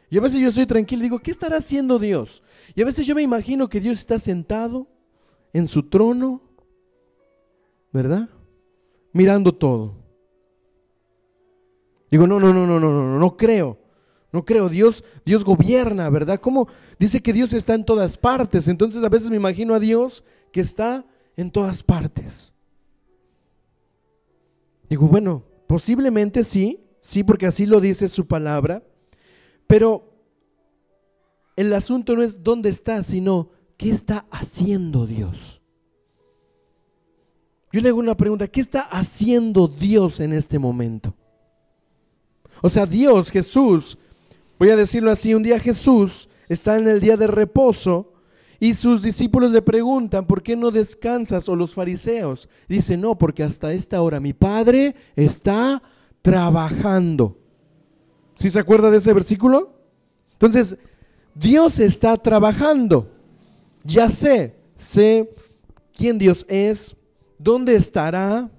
[0.09, 2.41] Y a veces yo soy tranquilo digo, ¿qué estará haciendo Dios?
[2.75, 4.87] Y a veces yo me imagino que Dios está sentado
[5.53, 6.41] en su trono,
[7.91, 8.29] ¿verdad?
[9.13, 9.95] Mirando todo.
[12.09, 13.77] Digo, no, no, no, no, no, no, no creo.
[14.31, 16.39] No creo, Dios, Dios gobierna, ¿verdad?
[16.39, 16.67] ¿Cómo
[16.99, 18.67] dice que Dios está en todas partes?
[18.67, 21.03] Entonces a veces me imagino a Dios que está
[21.35, 22.51] en todas partes.
[24.87, 28.81] Digo, bueno, posiblemente sí, sí, porque así lo dice su palabra,
[29.67, 30.11] pero
[31.55, 35.61] el asunto no es dónde está, sino qué está haciendo Dios.
[37.71, 41.13] Yo le hago una pregunta, ¿qué está haciendo Dios en este momento?
[42.63, 43.95] O sea, Dios, Jesús,
[44.59, 48.08] Voy a decirlo así, un día Jesús está en el día de reposo
[48.59, 51.47] y sus discípulos le preguntan, ¿por qué no descansas?
[51.47, 52.49] O los fariseos.
[52.67, 55.81] Dice, no, porque hasta esta hora mi Padre está
[56.21, 57.37] trabajando.
[58.35, 59.73] ¿Sí se acuerda de ese versículo?
[60.33, 60.77] Entonces,
[61.35, 63.11] Dios está trabajando.
[63.83, 65.33] Ya sé, sé
[65.95, 66.95] quién Dios es,
[67.37, 68.49] dónde estará,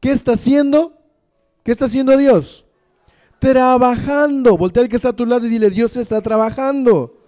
[0.00, 0.98] qué está haciendo,
[1.62, 2.66] qué está haciendo Dios
[3.40, 4.56] trabajando.
[4.56, 7.19] Voltea al que está a tu lado y dile, Dios está trabajando.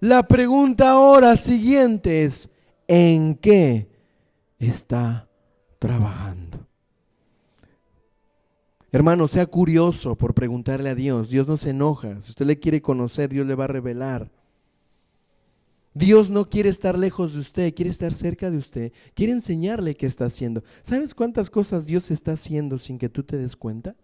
[0.00, 2.48] La pregunta ahora siguiente es,
[2.88, 3.86] ¿en qué
[4.58, 5.28] está
[5.78, 6.66] trabajando?
[8.92, 11.28] Hermano, sea curioso por preguntarle a Dios.
[11.28, 12.20] Dios no se enoja.
[12.22, 14.30] Si usted le quiere conocer, Dios le va a revelar.
[15.92, 20.06] Dios no quiere estar lejos de usted, quiere estar cerca de usted, quiere enseñarle qué
[20.06, 20.62] está haciendo.
[20.82, 23.96] ¿Sabes cuántas cosas Dios está haciendo sin que tú te des cuenta?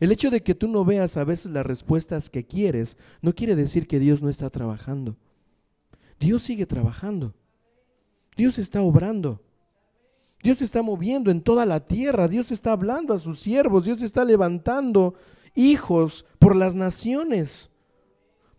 [0.00, 3.56] El hecho de que tú no veas a veces las respuestas que quieres no quiere
[3.56, 5.16] decir que Dios no está trabajando.
[6.20, 7.34] Dios sigue trabajando.
[8.36, 9.42] Dios está obrando.
[10.42, 12.28] Dios está moviendo en toda la tierra.
[12.28, 13.84] Dios está hablando a sus siervos.
[13.84, 15.14] Dios está levantando
[15.54, 17.70] hijos por las naciones.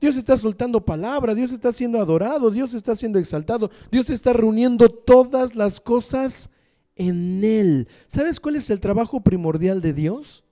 [0.02, 4.88] Dios está soltando palabra, Dios está siendo adorado, Dios está siendo exaltado, Dios está reuniendo
[4.88, 6.50] todas las cosas
[6.96, 7.88] en Él.
[8.08, 10.46] ¿Sabes cuál es el trabajo primordial de Dios?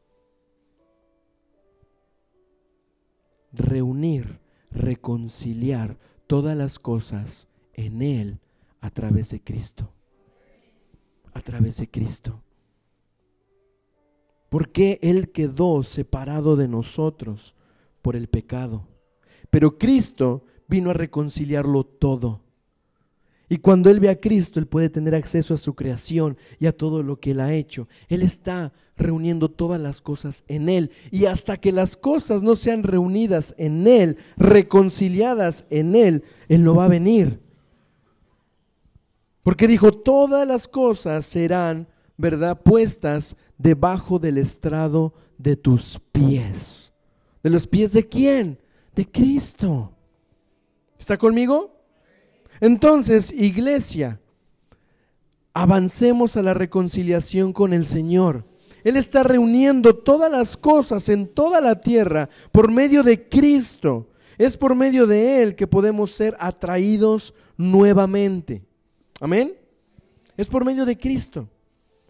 [3.57, 4.39] Reunir,
[4.71, 5.97] reconciliar
[6.27, 8.39] todas las cosas en Él
[8.81, 9.91] a través de Cristo.
[11.33, 12.41] A través de Cristo.
[14.49, 17.55] Porque Él quedó separado de nosotros
[18.01, 18.87] por el pecado
[19.49, 22.41] pero Cristo vino a reconciliarlo todo.
[23.49, 26.75] Y cuando Él ve a Cristo, Él puede tener acceso a su creación y a
[26.75, 27.87] todo lo que Él ha hecho.
[28.09, 30.91] Él está reuniendo todas las cosas en Él.
[31.11, 36.75] Y hasta que las cosas no sean reunidas en Él, reconciliadas en Él, Él no
[36.75, 37.39] va a venir.
[39.43, 41.87] Porque dijo, todas las cosas serán,
[42.17, 46.91] ¿verdad?, puestas debajo del estrado de tus pies.
[47.43, 48.59] ¿De los pies de quién?
[48.97, 49.93] de Cristo.
[50.97, 51.76] ¿Está conmigo?
[52.59, 54.19] Entonces, iglesia,
[55.53, 58.45] avancemos a la reconciliación con el Señor.
[58.83, 64.07] Él está reuniendo todas las cosas en toda la tierra por medio de Cristo.
[64.37, 68.63] Es por medio de Él que podemos ser atraídos nuevamente.
[69.19, 69.55] Amén.
[70.37, 71.49] Es por medio de Cristo.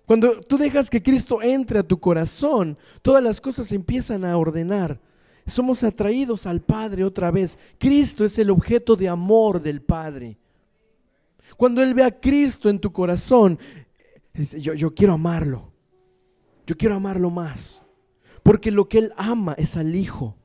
[0.06, 5.00] Cuando tú dejas que Cristo entre a tu corazón, todas las cosas empiezan a ordenar
[5.48, 7.58] somos atraídos al Padre otra vez.
[7.78, 10.38] Cristo es el objeto de amor del Padre.
[11.56, 13.58] Cuando Él ve a Cristo en tu corazón,
[14.34, 15.72] dice, yo, yo quiero amarlo.
[16.66, 17.82] Yo quiero amarlo más.
[18.44, 20.36] Porque lo que Él ama es al Hijo.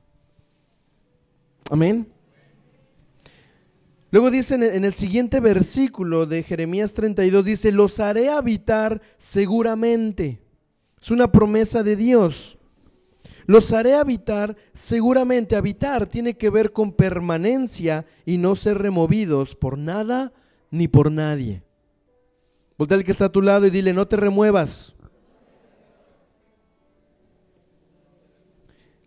[1.69, 2.07] Amén.
[4.11, 10.39] Luego dice en el siguiente versículo de Jeremías 32, dice, los haré habitar seguramente.
[11.01, 12.59] Es una promesa de Dios.
[13.45, 19.77] Los haré habitar, seguramente habitar tiene que ver con permanencia y no ser removidos por
[19.77, 20.31] nada
[20.71, 21.63] ni por nadie.
[22.77, 24.95] Voltea al que está a tu lado y dile, no te remuevas.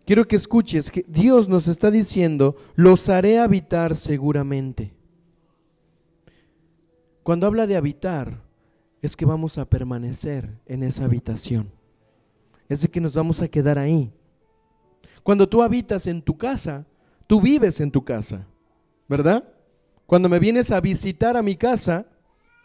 [0.05, 4.93] Quiero que escuches que Dios nos está diciendo, los haré habitar seguramente.
[7.23, 8.41] Cuando habla de habitar,
[9.01, 11.73] es que vamos a permanecer en esa habitación.
[12.69, 14.13] Es de que nos vamos a quedar ahí.
[15.27, 16.85] Cuando tú habitas en tu casa,
[17.27, 18.47] tú vives en tu casa,
[19.09, 19.43] ¿verdad?
[20.05, 22.05] Cuando me vienes a visitar a mi casa,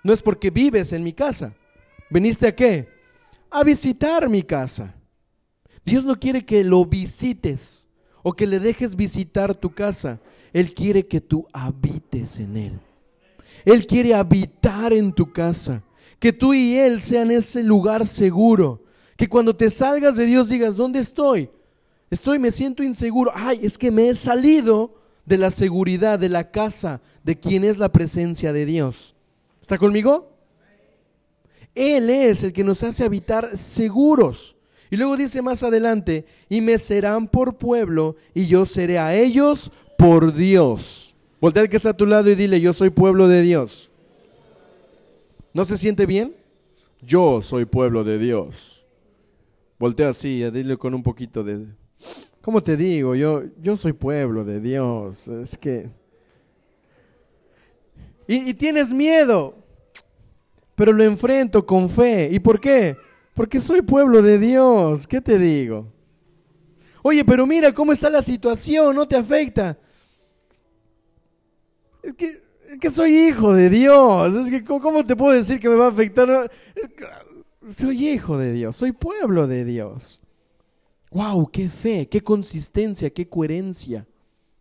[0.04, 1.56] no es porque vives en mi casa.
[2.08, 2.88] ¿Veniste a qué?
[3.50, 4.94] A visitar mi casa.
[5.84, 7.88] Dios no quiere que lo visites
[8.22, 10.20] o que le dejes visitar tu casa.
[10.52, 12.80] Él quiere que tú habites en Él.
[13.64, 15.82] Él quiere habitar en tu casa.
[16.20, 18.84] Que tú y Él sean ese lugar seguro.
[19.16, 21.50] Que cuando te salgas de Dios digas, ¿dónde estoy?
[22.12, 23.32] Estoy, me siento inseguro.
[23.34, 24.94] Ay, es que me he salido
[25.24, 29.14] de la seguridad de la casa de quien es la presencia de Dios.
[29.62, 30.30] ¿Está conmigo?
[31.74, 34.56] Él es el que nos hace habitar seguros.
[34.90, 39.72] Y luego dice más adelante, y me serán por pueblo y yo seré a ellos
[39.96, 41.14] por Dios.
[41.40, 43.90] Voltea al que está a tu lado y dile, yo soy pueblo de Dios.
[45.54, 46.36] ¿No se siente bien?
[47.00, 48.84] Yo soy pueblo de Dios.
[49.78, 51.68] Voltea así, dile con un poquito de
[52.42, 53.14] ¿Cómo te digo?
[53.14, 55.28] Yo, yo soy pueblo de Dios.
[55.28, 55.88] Es que...
[58.26, 59.54] Y, tienes miedo,
[60.74, 62.30] pero lo enfrento con fe.
[62.32, 62.96] ¿Y por qué?
[63.34, 65.06] Porque soy pueblo de Dios.
[65.06, 65.86] ¿Qué te digo?
[67.02, 69.76] Oye, pero mira cómo está la situación, no te afecta.
[72.02, 72.26] Es que,
[72.70, 74.34] es que soy hijo de Dios.
[74.34, 76.50] Es que, ¿cómo te puedo decir que me va a afectar?
[77.76, 80.21] soy hijo de Dios, soy pueblo de Dios.
[81.12, 81.50] ¡Wow!
[81.50, 82.08] ¡Qué fe!
[82.08, 83.10] ¡Qué consistencia!
[83.10, 84.06] ¡Qué coherencia!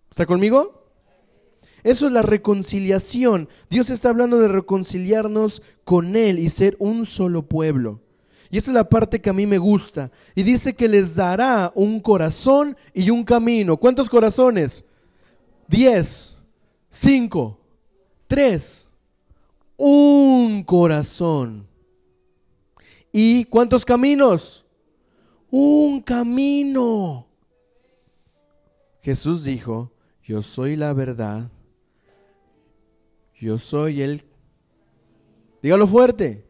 [0.10, 0.82] ¿Está conmigo?
[1.84, 3.50] Eso es la reconciliación.
[3.70, 8.02] Dios está hablando de reconciliarnos con Él y ser un solo pueblo.
[8.50, 10.12] Y esa es la parte que a mí me gusta.
[10.36, 13.78] Y dice que les dará un corazón y un camino.
[13.78, 14.84] ¿Cuántos corazones?
[15.70, 16.36] Diez,
[16.90, 17.58] cinco,
[18.28, 18.88] tres,
[19.78, 21.66] un corazón.
[23.14, 24.61] ¿Y cuántos caminos?
[25.52, 27.28] Un camino.
[29.02, 29.92] Jesús dijo,
[30.24, 31.52] yo soy la verdad
[33.40, 34.24] Yo soy el...
[35.62, 36.46] Dígalo fuerte.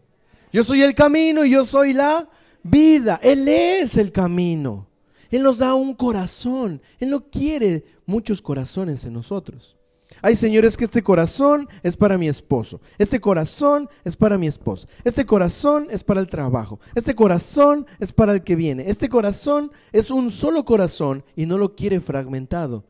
[0.54, 2.30] Yo soy el camino y yo soy la
[2.64, 3.20] vida.
[3.24, 4.88] Él es el camino.
[5.30, 6.82] Él nos da un corazón.
[7.00, 9.78] Él no quiere muchos corazones en nosotros.
[10.22, 14.88] Hay señores que este corazón es para mi esposo, este corazón es para mi esposa,
[15.04, 19.72] este corazón es para el trabajo, este corazón es para el que viene, este corazón
[19.92, 22.86] es un solo corazón y no lo quiere fragmentado,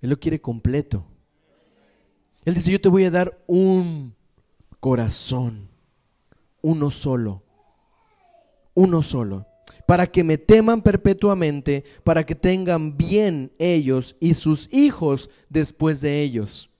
[0.00, 1.06] Él lo quiere completo.
[2.44, 4.14] Él dice, yo te voy a dar un
[4.80, 5.68] corazón,
[6.62, 7.42] uno solo,
[8.74, 9.46] uno solo
[9.86, 16.22] para que me teman perpetuamente, para que tengan bien ellos y sus hijos después de
[16.22, 16.70] ellos.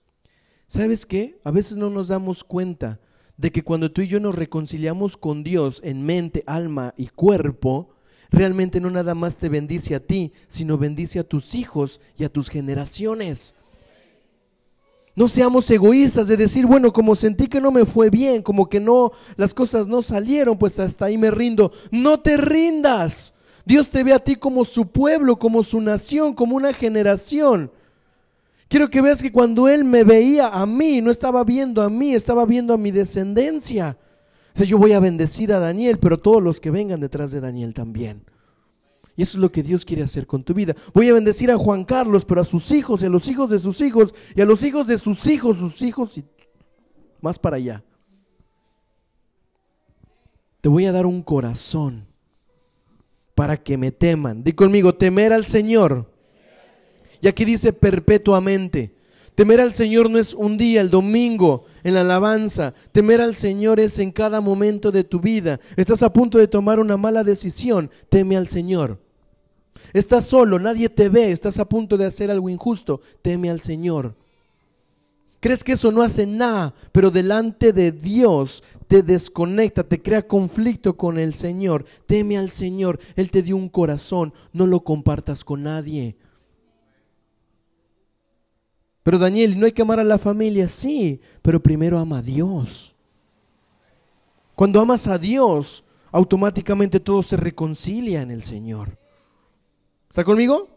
[0.67, 1.39] ¿Sabes qué?
[1.45, 2.99] A veces no nos damos cuenta
[3.37, 7.95] de que cuando tú y yo nos reconciliamos con Dios en mente, alma y cuerpo,
[8.29, 12.29] realmente no nada más te bendice a ti, sino bendice a tus hijos y a
[12.29, 13.55] tus generaciones.
[15.17, 18.79] No seamos egoístas de decir, bueno, como sentí que no me fue bien, como que
[18.79, 21.71] no, las cosas no salieron, pues hasta ahí me rindo.
[21.89, 23.33] No te rindas.
[23.65, 27.71] Dios te ve a ti como su pueblo, como su nación, como una generación.
[28.67, 32.13] Quiero que veas que cuando Él me veía a mí, no estaba viendo a mí,
[32.13, 33.97] estaba viendo a mi descendencia.
[34.53, 37.39] O sea, yo voy a bendecir a Daniel, pero todos los que vengan detrás de
[37.39, 38.21] Daniel también.
[39.17, 40.75] Y eso es lo que Dios quiere hacer con tu vida.
[40.93, 43.57] Voy a bendecir a Juan Carlos, pero a sus hijos y a los hijos de
[43.57, 46.25] sus hijos y a los hijos de sus hijos, sus hijos y
[47.19, 47.83] más para allá.
[50.61, 52.05] Te voy a dar un corazón
[53.33, 54.43] para que me teman.
[54.43, 56.11] Di conmigo, temer al Señor.
[57.19, 58.93] Y aquí dice perpetuamente.
[59.33, 62.75] Temer al Señor no es un día, el domingo, en la alabanza.
[62.91, 65.59] Temer al Señor es en cada momento de tu vida.
[65.75, 67.89] Estás a punto de tomar una mala decisión.
[68.09, 68.99] Teme al Señor.
[69.93, 74.15] Estás solo, nadie te ve, estás a punto de hacer algo injusto, teme al Señor.
[75.39, 80.97] Crees que eso no hace nada, pero delante de Dios te desconecta, te crea conflicto
[80.97, 81.85] con el Señor.
[82.05, 86.15] Teme al Señor, Él te dio un corazón, no lo compartas con nadie.
[89.03, 90.67] Pero Daniel, ¿no hay que amar a la familia?
[90.67, 92.95] Sí, pero primero ama a Dios.
[94.55, 98.97] Cuando amas a Dios, automáticamente todo se reconcilia en el Señor.
[100.17, 100.67] ¿Está conmigo?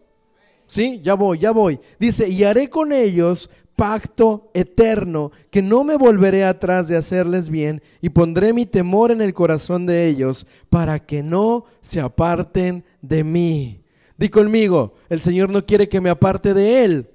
[0.66, 1.80] Sí, ya voy, ya voy.
[1.98, 7.80] Dice, y haré con ellos pacto eterno, que no me volveré atrás de hacerles bien,
[8.02, 13.24] y pondré mi temor en el corazón de ellos, para que no se aparten de
[13.24, 13.82] mí.
[14.18, 17.08] Di conmigo, el Señor no quiere que me aparte de Él.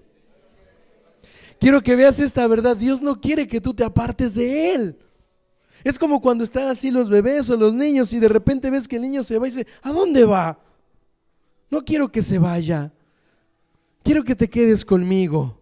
[1.60, 4.98] Quiero que veas esta verdad, Dios no quiere que tú te apartes de Él.
[5.84, 8.96] Es como cuando están así los bebés o los niños y de repente ves que
[8.96, 10.65] el niño se va y dice, ¿a dónde va?
[11.70, 12.92] No quiero que se vaya.
[14.04, 15.60] Quiero que te quedes conmigo.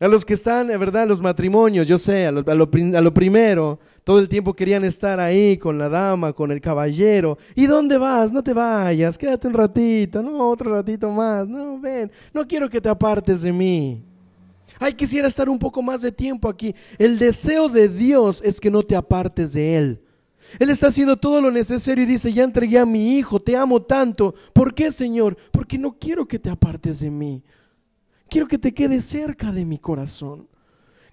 [0.00, 3.78] A los que están, de verdad, los matrimonios, yo sé, a lo, a, lo, primero,
[4.02, 7.36] todo el tiempo querían estar ahí con la dama, con el caballero.
[7.54, 8.32] ¿Y dónde vas?
[8.32, 12.80] No te vayas, quédate un ratito, no, otro ratito más, no, ven, no quiero que
[12.80, 14.02] te apartes de mí.
[14.78, 16.74] Ay, quisiera estar un poco más de tiempo aquí.
[16.96, 20.00] El deseo de Dios es que no te apartes de Él.
[20.58, 23.82] Él está haciendo todo lo necesario y dice, ya entregué a mi hijo, te amo
[23.82, 24.34] tanto.
[24.52, 25.36] ¿Por qué, Señor?
[25.52, 27.44] Porque no quiero que te apartes de mí.
[28.28, 30.48] Quiero que te quedes cerca de mi corazón.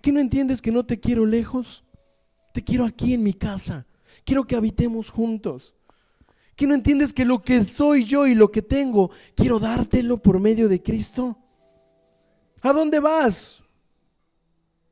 [0.01, 1.83] ¿Que no entiendes que no te quiero lejos?
[2.53, 3.85] Te quiero aquí en mi casa.
[4.23, 5.75] Quiero que habitemos juntos.
[6.55, 10.39] ¿Que no entiendes que lo que soy yo y lo que tengo, quiero dártelo por
[10.39, 11.38] medio de Cristo?
[12.61, 13.63] ¿A dónde vas?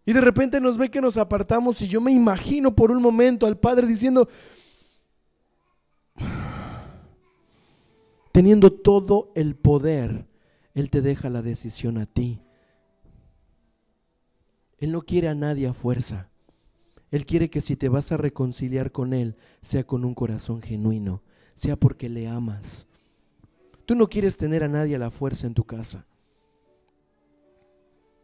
[0.05, 3.47] Y de repente nos ve que nos apartamos y yo me imagino por un momento
[3.47, 4.29] al Padre diciendo,
[8.31, 10.27] teniendo todo el poder,
[10.75, 12.39] Él te deja la decisión a ti.
[14.77, 16.29] Él no quiere a nadie a fuerza.
[17.09, 21.23] Él quiere que si te vas a reconciliar con Él, sea con un corazón genuino,
[21.55, 22.87] sea porque le amas.
[23.85, 26.05] Tú no quieres tener a nadie a la fuerza en tu casa.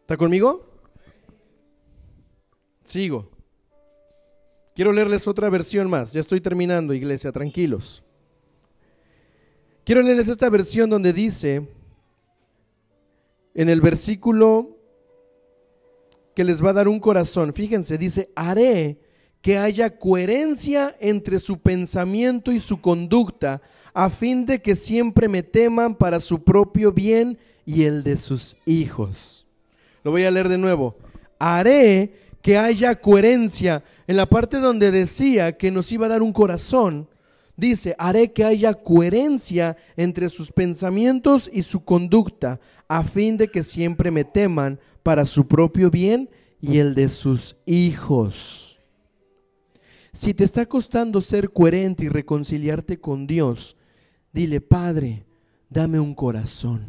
[0.02, 0.71] ¿Está conmigo?
[2.84, 3.30] Sigo.
[4.76, 6.14] Quiero leerles otra versión más.
[6.14, 8.04] Ya estoy terminando, iglesia, tranquilos.
[9.84, 11.68] Quiero leerles esta versión donde dice,
[13.54, 14.78] en el versículo
[16.36, 19.00] que les va a dar un corazón, fíjense, dice, haré
[19.42, 23.62] que haya coherencia entre su pensamiento y su conducta,
[23.94, 28.56] a fin de que siempre me teman para su propio bien y el de sus
[28.66, 29.46] hijos.
[30.04, 30.96] Lo voy a leer de nuevo.
[31.40, 33.84] Haré que haya coherencia.
[34.08, 37.08] En la parte donde decía que nos iba a dar un corazón,
[37.56, 43.64] dice, haré que haya coherencia entre sus pensamientos y su conducta, a fin de que
[43.64, 46.30] siempre me teman para su propio bien
[46.60, 48.80] y el de sus hijos.
[50.14, 53.78] Si te está costando ser coherente y reconciliarte con Dios,
[54.34, 55.26] dile, Padre,
[55.70, 56.86] dame un corazón.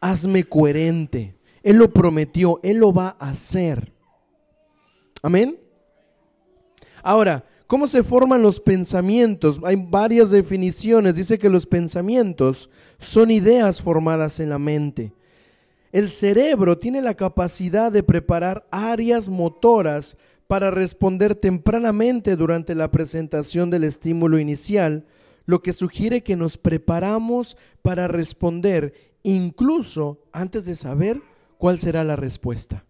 [0.00, 1.36] Hazme coherente.
[1.62, 3.92] Él lo prometió, Él lo va a hacer.
[5.22, 5.58] Amén.
[7.02, 9.60] Ahora, ¿cómo se forman los pensamientos?
[9.64, 11.14] Hay varias definiciones.
[11.14, 15.12] Dice que los pensamientos son ideas formadas en la mente.
[15.92, 20.16] El cerebro tiene la capacidad de preparar áreas motoras
[20.46, 25.06] para responder tempranamente durante la presentación del estímulo inicial,
[25.46, 31.20] lo que sugiere que nos preparamos para responder incluso antes de saber
[31.58, 32.84] cuál será la respuesta.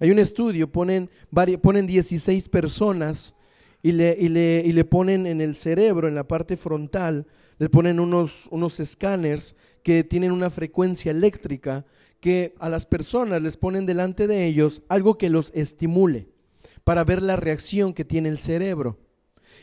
[0.00, 1.10] Hay un estudio, ponen,
[1.62, 3.34] ponen 16 personas
[3.82, 7.26] y le, y, le, y le, ponen en el cerebro, en la parte frontal,
[7.58, 11.84] le ponen unos, unos escáneres que tienen una frecuencia eléctrica
[12.20, 16.28] que a las personas les ponen delante de ellos algo que los estimule
[16.82, 18.98] para ver la reacción que tiene el cerebro.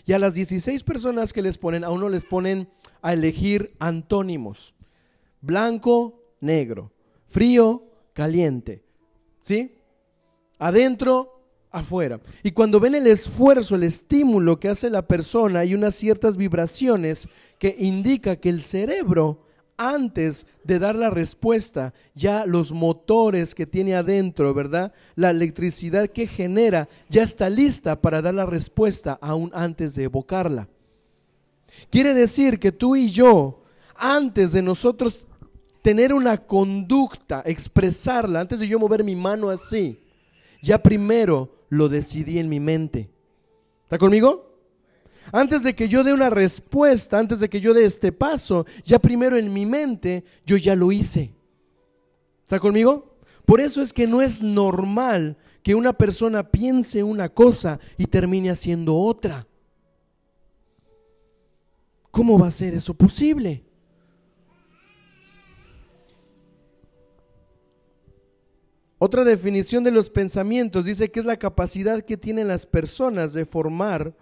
[0.05, 2.69] Y a las 16 personas que les ponen, a uno les ponen
[3.01, 4.75] a elegir antónimos.
[5.41, 6.91] Blanco, negro.
[7.27, 8.83] Frío, caliente.
[9.41, 9.75] ¿Sí?
[10.61, 11.41] Adentro,
[11.71, 12.19] afuera.
[12.43, 17.27] Y cuando ven el esfuerzo, el estímulo que hace la persona, hay unas ciertas vibraciones
[17.57, 23.95] que indica que el cerebro antes de dar la respuesta, ya los motores que tiene
[23.95, 24.93] adentro, ¿verdad?
[25.15, 30.69] La electricidad que genera ya está lista para dar la respuesta aún antes de evocarla.
[31.89, 33.63] Quiere decir que tú y yo,
[33.95, 35.25] antes de nosotros
[35.81, 39.97] tener una conducta, expresarla, antes de yo mover mi mano así,
[40.61, 43.09] ya primero lo decidí en mi mente.
[43.83, 44.51] ¿Está conmigo?
[45.31, 48.99] Antes de que yo dé una respuesta, antes de que yo dé este paso, ya
[48.99, 51.33] primero en mi mente yo ya lo hice.
[52.43, 53.17] ¿Está conmigo?
[53.45, 58.49] Por eso es que no es normal que una persona piense una cosa y termine
[58.49, 59.47] haciendo otra.
[62.09, 63.63] ¿Cómo va a ser eso posible?
[69.03, 73.47] Otra definición de los pensamientos dice que es la capacidad que tienen las personas de
[73.47, 74.15] formar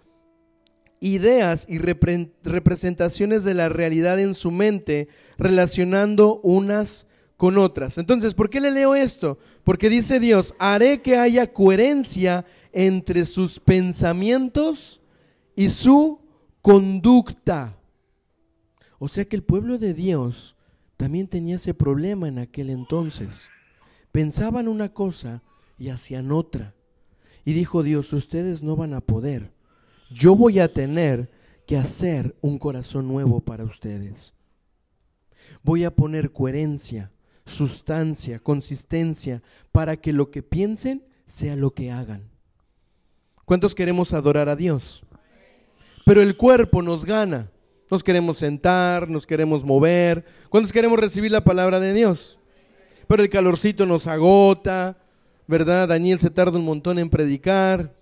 [1.00, 7.06] ideas y representaciones de la realidad en su mente, relacionando unas
[7.36, 7.98] con otras.
[7.98, 9.36] Entonces, ¿por qué le leo esto?
[9.64, 15.02] Porque dice Dios, haré que haya coherencia entre sus pensamientos
[15.56, 16.20] y su
[16.62, 17.76] conducta.
[18.98, 20.56] O sea que el pueblo de Dios
[20.96, 23.50] también tenía ese problema en aquel entonces.
[24.12, 25.42] Pensaban una cosa
[25.78, 26.74] y hacían otra.
[27.44, 29.52] Y dijo Dios, ustedes no van a poder
[30.10, 31.30] yo voy a tener
[31.66, 34.34] que hacer un corazón nuevo para ustedes.
[35.62, 37.12] Voy a poner coherencia,
[37.46, 42.28] sustancia, consistencia, para que lo que piensen sea lo que hagan.
[43.44, 45.04] ¿Cuántos queremos adorar a Dios?
[46.04, 47.50] Pero el cuerpo nos gana.
[47.88, 50.24] Nos queremos sentar, nos queremos mover.
[50.48, 52.39] ¿Cuántos queremos recibir la palabra de Dios?
[53.10, 54.96] Pero el calorcito nos agota,
[55.48, 55.88] ¿verdad?
[55.88, 57.92] Daniel se tarda un montón en predicar.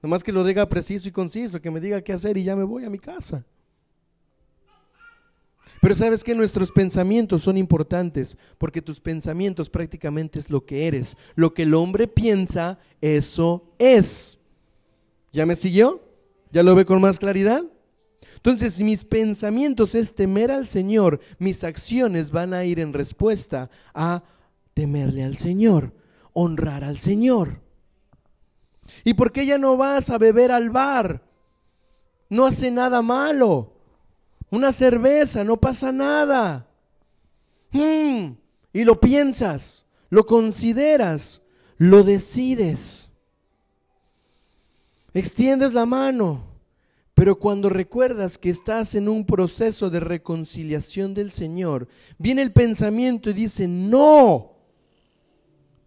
[0.00, 2.62] Nomás que lo diga preciso y conciso, que me diga qué hacer y ya me
[2.62, 3.44] voy a mi casa.
[5.80, 11.16] Pero sabes que nuestros pensamientos son importantes, porque tus pensamientos prácticamente es lo que eres.
[11.34, 14.38] Lo que el hombre piensa, eso es.
[15.32, 16.00] ¿Ya me siguió?
[16.52, 17.64] ¿Ya lo ve con más claridad?
[18.36, 24.22] Entonces, mis pensamientos es temer al Señor, mis acciones van a ir en respuesta a
[24.74, 25.92] temerle al Señor,
[26.32, 27.60] honrar al Señor.
[29.04, 31.22] ¿Y por qué ya no vas a beber al bar?
[32.28, 33.72] No hace nada malo.
[34.50, 36.68] Una cerveza, no pasa nada.
[37.70, 38.34] Hmm,
[38.72, 41.42] y lo piensas, lo consideras,
[41.78, 43.10] lo decides.
[45.14, 46.44] Extiendes la mano,
[47.14, 51.88] pero cuando recuerdas que estás en un proceso de reconciliación del Señor,
[52.18, 54.51] viene el pensamiento y dice, no,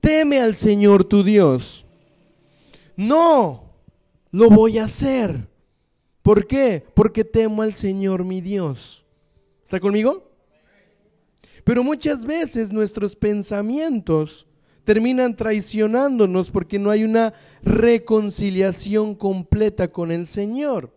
[0.06, 1.86] teme al Señor tu Dios
[2.95, 3.73] no,
[4.32, 5.48] lo voy a hacer.
[6.22, 6.84] ¿Por qué?
[6.94, 9.06] Porque temo al Señor mi Dios.
[9.64, 10.23] ¿Está conmigo?
[11.64, 14.48] Pero muchas veces nuestros pensamientos
[14.84, 17.34] terminan traicionándonos porque no hay una
[17.64, 20.95] reconciliación completa con el Señor.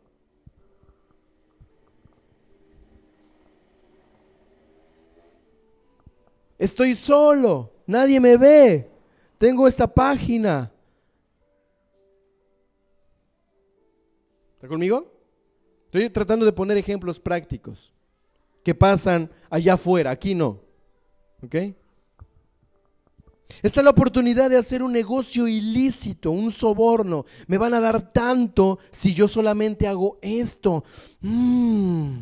[6.59, 8.91] Estoy solo, nadie me ve,
[9.39, 10.71] tengo esta página,
[14.59, 15.09] ¿Está conmigo?
[15.85, 17.93] Estoy tratando de poner ejemplos prácticos
[18.65, 20.61] que pasan allá afuera, aquí no.
[21.45, 21.55] ¿Ok?
[23.63, 27.25] Esta es la oportunidad de hacer un negocio ilícito, un soborno.
[27.47, 30.83] Me van a dar tanto si yo solamente hago esto.
[31.21, 32.19] Mm.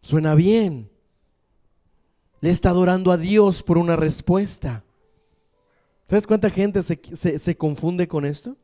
[0.00, 0.93] Suena bien.
[2.44, 4.84] Le está adorando a Dios por una respuesta.
[6.06, 8.54] ¿Sabes cuánta gente se, confunde con esto?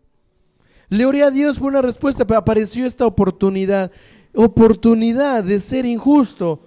[0.90, 3.90] Le oré a Dios por una respuesta, pero apareció esta oportunidad.
[4.34, 6.60] Oportunidad de ser injusto.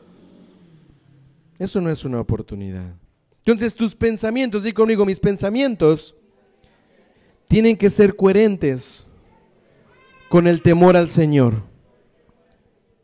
[1.60, 2.96] Eso no es una oportunidad.
[3.46, 6.16] Entonces tus pensamientos, di conmigo, mis pensamientos
[7.48, 9.06] tienen que ser coherentes
[10.30, 11.62] con el temor al Señor.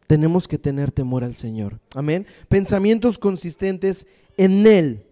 [0.10, 1.80] Tenemos que tener temor al Señor.
[1.94, 2.26] Amén.
[2.48, 4.07] Pensamientos consistentes
[4.38, 5.06] en Él.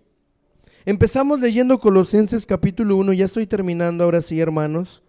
[0.87, 5.03] Empezamos leyendo Colosenses capítulo 1, ya estoy terminando ahora sí, hermanos.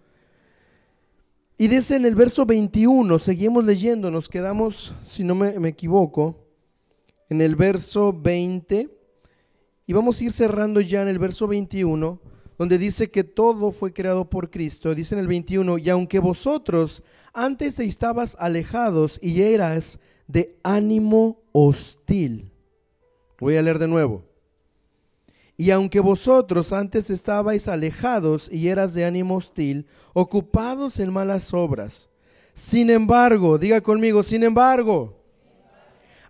[1.57, 6.37] Y dice en el verso 21, seguimos leyendo, nos quedamos, si no me, me equivoco,
[7.31, 8.91] en el verso 20,
[9.87, 12.21] y vamos a ir cerrando ya en el verso 21,
[12.59, 14.95] donde dice que todo fue creado por Cristo.
[14.95, 17.03] Dice en el 21, y aunque vosotros
[17.33, 22.51] antes estabas alejados y eras de ánimo hostil.
[23.39, 24.25] Voy a leer de nuevo.
[25.57, 32.11] Y aunque vosotros antes estabais alejados y eras de ánimo hostil, ocupados en malas obras,
[32.55, 35.17] sin embargo, diga conmigo, sin embargo,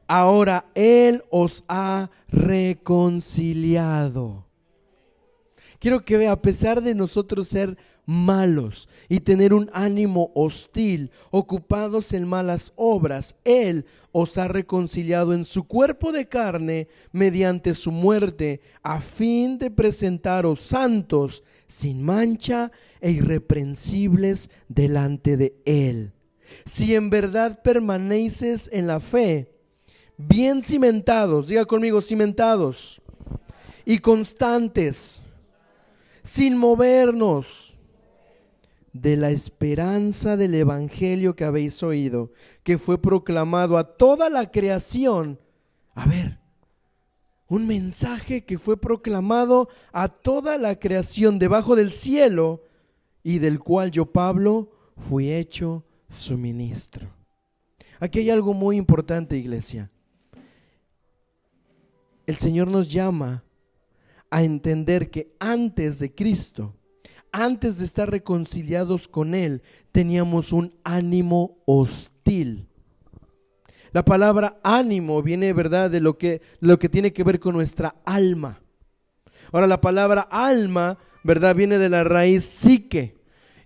[0.07, 4.48] ahora Él os ha reconciliado.
[5.79, 12.13] Quiero que vea, a pesar de nosotros ser malos y tener un ánimo hostil, ocupados
[12.13, 18.61] en malas obras, Él os ha reconciliado en su cuerpo de carne mediante su muerte,
[18.83, 26.13] a fin de presentaros santos, sin mancha e irreprensibles delante de Él.
[26.65, 29.53] Si en verdad permaneces en la fe,
[30.17, 33.03] bien cimentados, diga conmigo, cimentados
[33.85, 35.21] y constantes,
[36.29, 37.79] sin movernos
[38.93, 42.33] de la esperanza del Evangelio que habéis oído,
[42.63, 45.41] que fue proclamado a toda la creación.
[45.95, 46.39] A ver,
[47.49, 52.63] un mensaje que fue proclamado a toda la creación debajo del cielo
[53.23, 57.09] y del cual yo, Pablo, fui hecho su ministro.
[58.01, 59.91] Aquí hay algo muy importante, iglesia.
[62.27, 63.45] El Señor nos llama
[64.31, 66.75] a entender que antes de Cristo,
[67.33, 72.69] antes de estar reconciliados con Él, teníamos un ánimo hostil.
[73.93, 77.97] La palabra ánimo viene, ¿verdad?, de lo que, lo que tiene que ver con nuestra
[78.05, 78.61] alma.
[79.51, 83.17] Ahora, la palabra alma, ¿verdad?, viene de la raíz psique.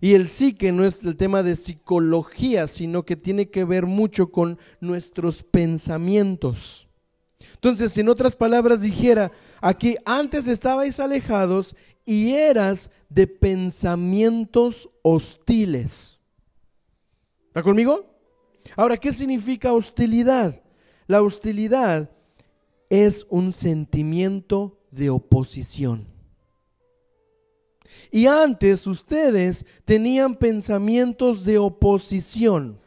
[0.00, 4.30] Y el psique no es el tema de psicología, sino que tiene que ver mucho
[4.32, 6.88] con nuestros pensamientos.
[7.54, 16.20] Entonces, en otras palabras dijera, aquí antes estabais alejados y eras de pensamientos hostiles.
[17.48, 18.06] ¿Está conmigo?
[18.76, 20.62] Ahora, ¿qué significa hostilidad?
[21.06, 22.10] La hostilidad
[22.88, 26.06] es un sentimiento de oposición.
[28.10, 32.78] Y antes ustedes tenían pensamientos de oposición.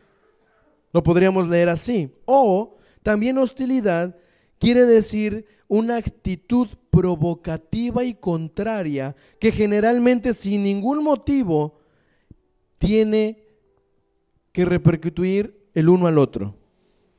[0.91, 2.11] Lo podríamos leer así.
[2.25, 4.15] O también hostilidad
[4.59, 11.79] quiere decir una actitud provocativa y contraria que generalmente sin ningún motivo
[12.77, 13.43] tiene
[14.51, 16.55] que repercutir el uno al otro.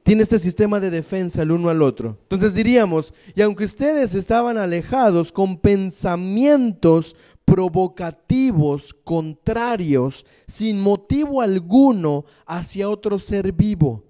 [0.02, 2.16] Tiene este sistema de defensa el uno al otro.
[2.22, 12.88] Entonces diríamos, y aunque ustedes estaban alejados con pensamientos provocativos, contrarios, sin motivo alguno hacia
[12.88, 14.05] otro ser vivo,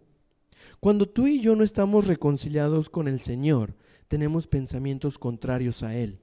[0.80, 3.74] cuando tú y yo no estamos reconciliados con el Señor,
[4.08, 6.20] tenemos pensamientos contrarios a Él.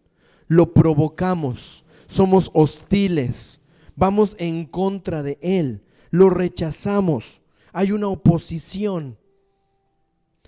[0.47, 3.61] Lo provocamos, somos hostiles,
[3.95, 9.17] vamos en contra de Él, lo rechazamos, hay una oposición.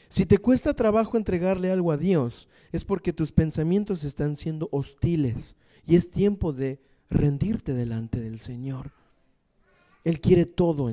[0.07, 5.55] Si te cuesta trabajo entregarle algo a Dios, es porque tus pensamientos están siendo hostiles
[5.85, 6.79] y es tiempo de
[7.09, 8.91] rendirte delante del Señor.
[10.03, 10.89] Él quiere todo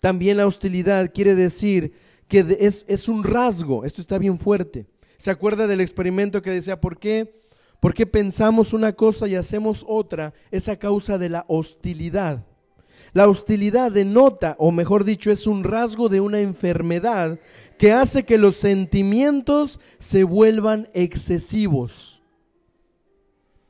[0.00, 1.92] también la hostilidad quiere decir
[2.26, 4.86] que es, es un rasgo, esto está bien fuerte.
[5.18, 7.40] ¿Se acuerda del experimento que decía, ¿por qué?
[7.80, 10.32] ¿Por qué pensamos una cosa y hacemos otra?
[10.50, 12.46] Es a causa de la hostilidad.
[13.12, 17.38] La hostilidad denota, o mejor dicho, es un rasgo de una enfermedad
[17.76, 22.22] que hace que los sentimientos se vuelvan excesivos.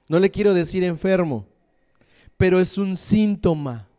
[0.09, 1.47] No le quiero decir enfermo,
[2.37, 3.90] pero es un síntoma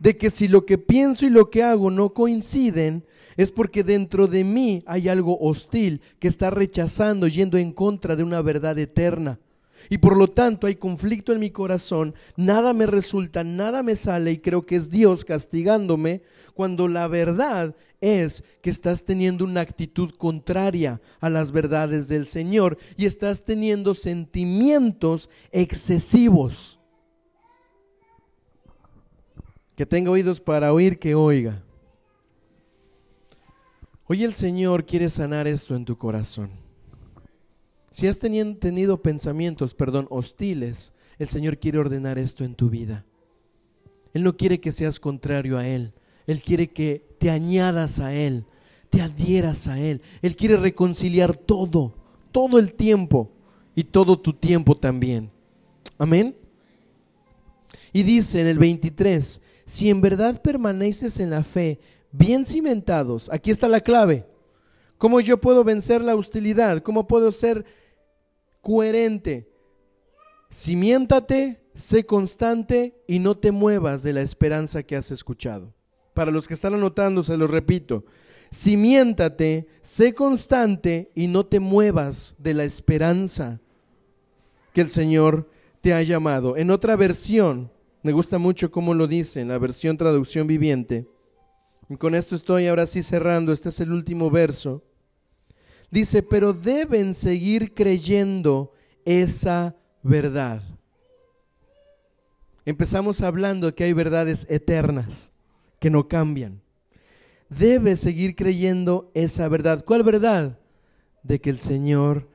[0.00, 3.04] de que si lo que pienso y lo que hago no coinciden,
[3.36, 8.24] es porque dentro de mí hay algo hostil que está rechazando, yendo en contra de
[8.24, 9.38] una verdad eterna.
[9.88, 14.32] Y por lo tanto hay conflicto en mi corazón, nada me resulta, nada me sale
[14.32, 16.22] y creo que es Dios castigándome
[16.54, 22.78] cuando la verdad es que estás teniendo una actitud contraria a las verdades del Señor
[22.96, 26.79] y estás teniendo sentimientos excesivos.
[29.80, 31.62] Que tenga oídos para oír, que oiga.
[34.04, 36.50] Hoy el Señor quiere sanar esto en tu corazón.
[37.88, 43.06] Si has tenido pensamientos, perdón, hostiles, el Señor quiere ordenar esto en tu vida.
[44.12, 45.94] Él no quiere que seas contrario a Él.
[46.26, 48.44] Él quiere que te añadas a Él,
[48.90, 50.02] te adhieras a Él.
[50.20, 51.94] Él quiere reconciliar todo,
[52.32, 53.32] todo el tiempo
[53.74, 55.30] y todo tu tiempo también.
[55.96, 56.36] Amén.
[57.94, 59.40] Y dice en el 23,
[59.70, 61.78] si en verdad permaneces en la fe,
[62.10, 64.26] bien cimentados, aquí está la clave.
[64.98, 66.82] ¿Cómo yo puedo vencer la hostilidad?
[66.82, 67.64] ¿Cómo puedo ser
[68.60, 69.48] coherente.
[70.50, 75.72] Cimiéntate, sé constante y no te muevas de la esperanza que has escuchado.
[76.14, 78.04] Para los que están anotando, se lo repito.
[78.52, 83.60] Cimiéntate, sé constante y no te muevas de la esperanza
[84.72, 85.48] que el Señor
[85.80, 86.56] te ha llamado.
[86.56, 87.70] En otra versión,
[88.02, 91.06] me gusta mucho cómo lo dice, en la versión traducción viviente.
[91.88, 94.82] Y con esto estoy ahora sí cerrando, este es el último verso.
[95.90, 98.72] Dice, pero deben seguir creyendo
[99.04, 100.62] esa verdad.
[102.64, 105.32] Empezamos hablando que hay verdades eternas
[105.80, 106.62] que no cambian.
[107.48, 109.84] Debes seguir creyendo esa verdad.
[109.84, 110.58] ¿Cuál verdad?
[111.24, 112.28] De que el Señor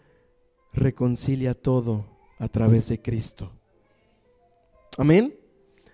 [0.73, 2.05] reconcilia todo
[2.37, 3.51] a través de Cristo.
[4.97, 5.44] Amén.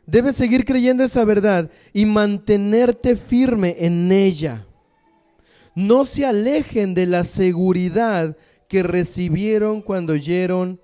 [0.05, 4.65] Debes seguir creyendo esa verdad y mantenerte firme en ella
[5.75, 8.37] no se alejen de la seguridad
[8.67, 10.79] que recibieron cuando oyeron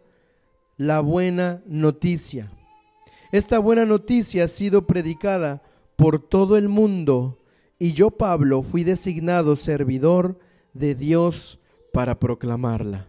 [0.77, 2.51] la buena noticia.
[3.31, 5.61] Esta buena noticia ha sido predicada
[5.95, 7.39] por todo el mundo
[7.79, 10.39] y yo, Pablo, fui designado servidor
[10.73, 11.59] de Dios
[11.91, 13.07] para proclamarla.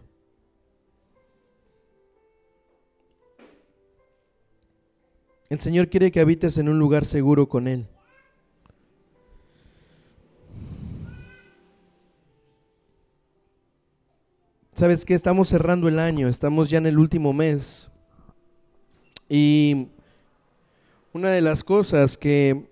[5.49, 7.87] El Señor quiere que habites en un lugar seguro con Él.
[14.73, 17.89] Sabes que estamos cerrando el año, estamos ya en el último mes.
[19.27, 19.87] Y
[21.13, 22.69] una de las cosas que en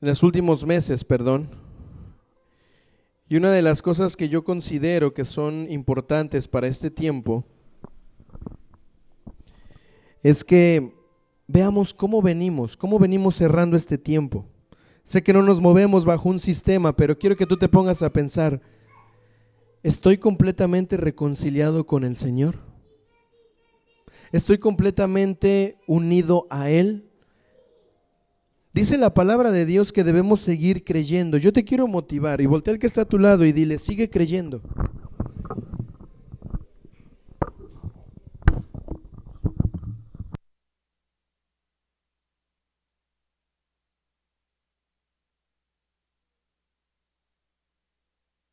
[0.00, 1.48] los últimos meses, perdón,
[3.26, 7.44] y una de las cosas que yo considero que son importantes para este tiempo
[10.22, 10.94] es que
[11.46, 14.46] veamos cómo venimos, cómo venimos cerrando este tiempo.
[15.04, 18.12] Sé que no nos movemos bajo un sistema, pero quiero que tú te pongas a
[18.12, 18.60] pensar,
[19.82, 22.56] ¿Estoy completamente reconciliado con el Señor?
[24.32, 27.08] ¿Estoy completamente unido a Él?
[28.74, 31.38] Dice la palabra de Dios que debemos seguir creyendo.
[31.38, 34.10] Yo te quiero motivar y voltea al que está a tu lado y dile, sigue
[34.10, 34.62] creyendo.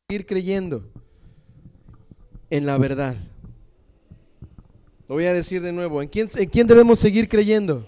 [0.08, 0.84] Seguir creyendo
[2.48, 3.16] en la verdad.
[5.08, 6.00] Lo voy a decir de nuevo.
[6.00, 7.84] ¿En quién, ¿En quién debemos seguir creyendo?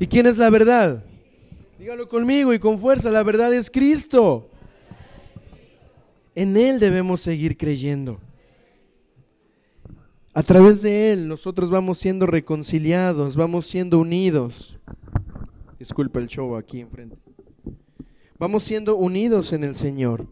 [0.00, 1.04] ¿Y quién es la verdad?
[1.78, 3.10] Dígalo conmigo y con fuerza.
[3.10, 4.48] La verdad es Cristo.
[6.34, 8.18] En Él debemos seguir creyendo.
[10.32, 14.78] A través de Él nosotros vamos siendo reconciliados, vamos siendo unidos.
[15.78, 17.18] Disculpa el show aquí enfrente.
[18.38, 20.26] Vamos siendo unidos en el Señor.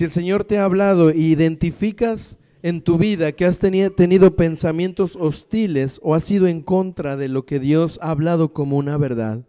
[0.00, 5.14] Si el Señor te ha hablado e identificas en tu vida que has tenido pensamientos
[5.14, 9.44] hostiles o has sido en contra de lo que Dios ha hablado como una verdad,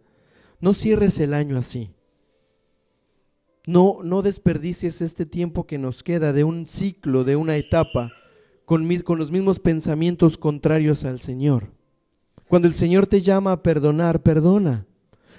[0.60, 1.94] no cierres el año así.
[3.66, 8.12] No, no desperdicies este tiempo que nos queda de un ciclo, de una etapa,
[8.66, 11.72] con, con los mismos pensamientos contrarios al Señor.
[12.46, 14.84] Cuando el Señor te llama a perdonar, perdona.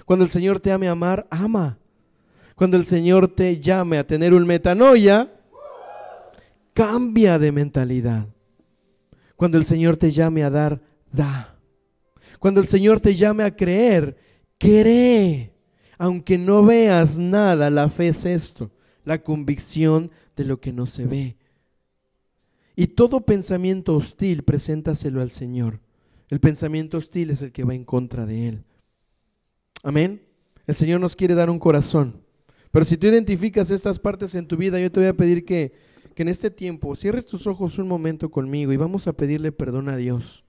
[0.06, 1.78] Cuando el Señor te ame a amar, ama.
[2.54, 5.30] Cuando el Señor te llame a tener un metanoia,
[6.72, 8.28] cambia de mentalidad.
[9.36, 10.80] Cuando el Señor te llame a dar,
[11.12, 11.58] da.
[12.38, 14.16] Cuando el Señor te llame a creer,
[14.58, 15.52] cree.
[15.98, 18.70] Aunque no veas nada, la fe es esto,
[19.04, 21.36] la convicción de lo que no se ve.
[22.76, 25.80] Y todo pensamiento hostil, preséntaselo al Señor.
[26.28, 28.64] El pensamiento hostil es el que va en contra de Él.
[29.82, 30.22] Amén.
[30.66, 32.23] El Señor nos quiere dar un corazón.
[32.74, 35.72] Pero si tú identificas estas partes en tu vida, yo te voy a pedir que,
[36.12, 39.88] que en este tiempo cierres tus ojos un momento conmigo y vamos a pedirle perdón
[39.88, 40.44] a Dios.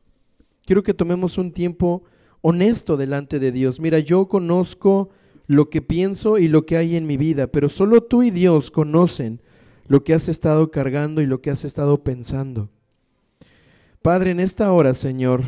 [0.65, 2.01] Quiero que tomemos un tiempo
[2.41, 3.79] honesto delante de Dios.
[3.79, 5.11] Mira, yo conozco
[5.45, 8.71] lo que pienso y lo que hay en mi vida, pero solo tú y Dios
[8.71, 9.39] conocen
[9.87, 12.71] lo que has estado cargando y lo que has estado pensando.
[14.01, 15.43] Padre, en esta hora, Señor,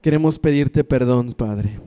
[0.00, 1.80] queremos pedirte perdón, Padre.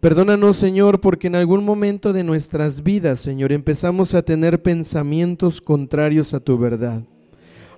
[0.00, 6.32] Perdónanos, Señor, porque en algún momento de nuestras vidas, Señor, empezamos a tener pensamientos contrarios
[6.32, 7.02] a tu verdad.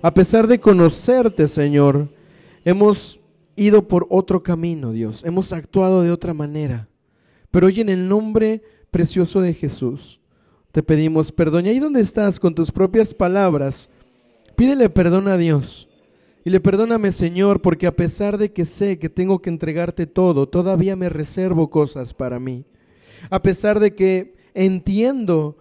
[0.01, 2.07] A pesar de conocerte, Señor,
[2.63, 3.19] hemos
[3.57, 5.21] ido por otro camino, Dios.
[5.25, 6.87] Hemos actuado de otra manera.
[7.51, 10.21] Pero hoy en el nombre precioso de Jesús,
[10.71, 11.65] te pedimos perdón.
[11.65, 13.89] Y ahí donde estás, con tus propias palabras,
[14.55, 15.89] pídele perdón a Dios.
[16.45, 20.47] Y le perdóname, Señor, porque a pesar de que sé que tengo que entregarte todo,
[20.47, 22.65] todavía me reservo cosas para mí.
[23.29, 25.57] A pesar de que entiendo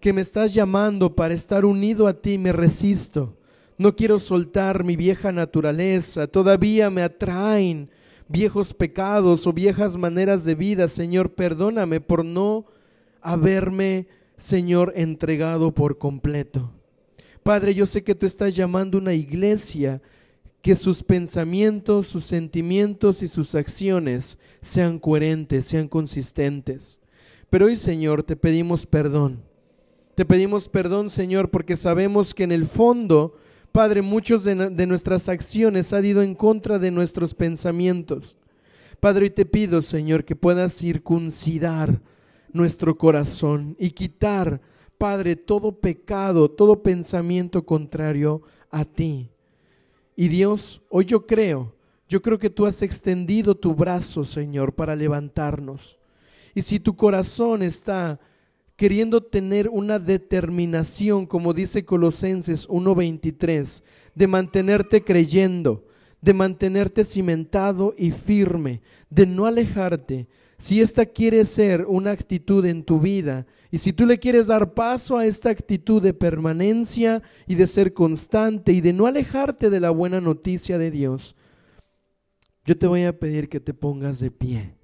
[0.00, 3.34] que me estás llamando para estar unido a ti, me resisto.
[3.78, 7.88] No quiero soltar mi vieja naturaleza, todavía me atraen
[8.28, 10.88] viejos pecados o viejas maneras de vida.
[10.88, 12.66] Señor, perdóname por no
[13.22, 14.06] haberme,
[14.36, 16.70] Señor, entregado por completo.
[17.44, 20.00] Padre, yo sé que tú estás llamando una iglesia
[20.62, 26.98] que sus pensamientos, sus sentimientos y sus acciones sean coherentes, sean consistentes.
[27.50, 29.42] Pero hoy, Señor, te pedimos perdón.
[30.14, 33.36] Te pedimos perdón, Señor, porque sabemos que en el fondo,
[33.72, 38.38] Padre, muchos de, de, nuestras acciones han ido en contra de nuestros pensamientos.
[39.00, 42.00] Padre, hoy te pido, Señor, que puedas circuncidar
[42.54, 44.62] nuestro corazón y quitar
[45.04, 48.40] Padre, todo pecado, todo pensamiento contrario
[48.70, 49.28] a ti.
[50.16, 51.74] Y Dios, hoy yo creo,
[52.08, 55.98] yo creo que tú has extendido tu brazo, Señor, para levantarnos.
[56.54, 58.18] Y si tu corazón está
[58.76, 63.82] queriendo tener una determinación, como dice Colosenses 1:23,
[64.14, 65.84] de mantenerte creyendo,
[66.22, 70.28] de mantenerte cimentado y firme, de no alejarte,
[70.64, 74.72] si esta quiere ser una actitud en tu vida y si tú le quieres dar
[74.72, 79.78] paso a esta actitud de permanencia y de ser constante y de no alejarte de
[79.78, 81.36] la buena noticia de Dios,
[82.64, 84.74] yo te voy a pedir que te pongas de pie.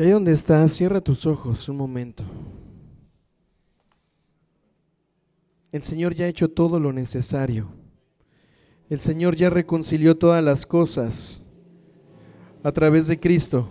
[0.00, 2.24] Y ahí donde estás, cierra tus ojos un momento.
[5.70, 7.68] El Señor ya ha hecho todo lo necesario.
[8.88, 11.42] El Señor ya reconcilió todas las cosas
[12.62, 13.68] a través de Cristo.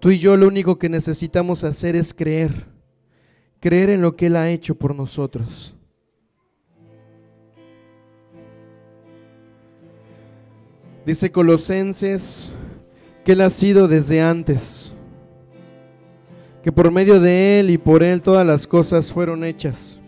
[0.00, 2.64] Tú y yo lo único que necesitamos hacer es creer,
[3.60, 5.76] creer en lo que Él ha hecho por nosotros.
[11.04, 12.54] Dice Colosenses
[13.32, 14.92] Él ha sido desde antes,
[16.62, 20.00] que por medio de Él y por Él todas las cosas fueron hechas.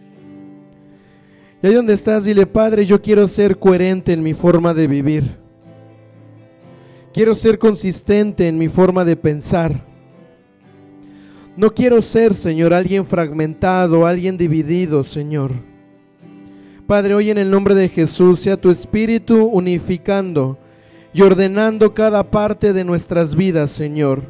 [1.63, 5.39] Y ahí donde estás, dile, Padre, yo quiero ser coherente en mi forma de vivir.
[7.13, 9.85] Quiero ser consistente en mi forma de pensar.
[11.57, 15.53] No quiero ser, Señor, alguien fragmentado, alguien dividido, Señor.
[16.87, 20.59] Padre, hoy en el nombre de Jesús, sea tu espíritu unificando
[21.13, 24.23] y ordenando cada parte de nuestras vidas, Señor.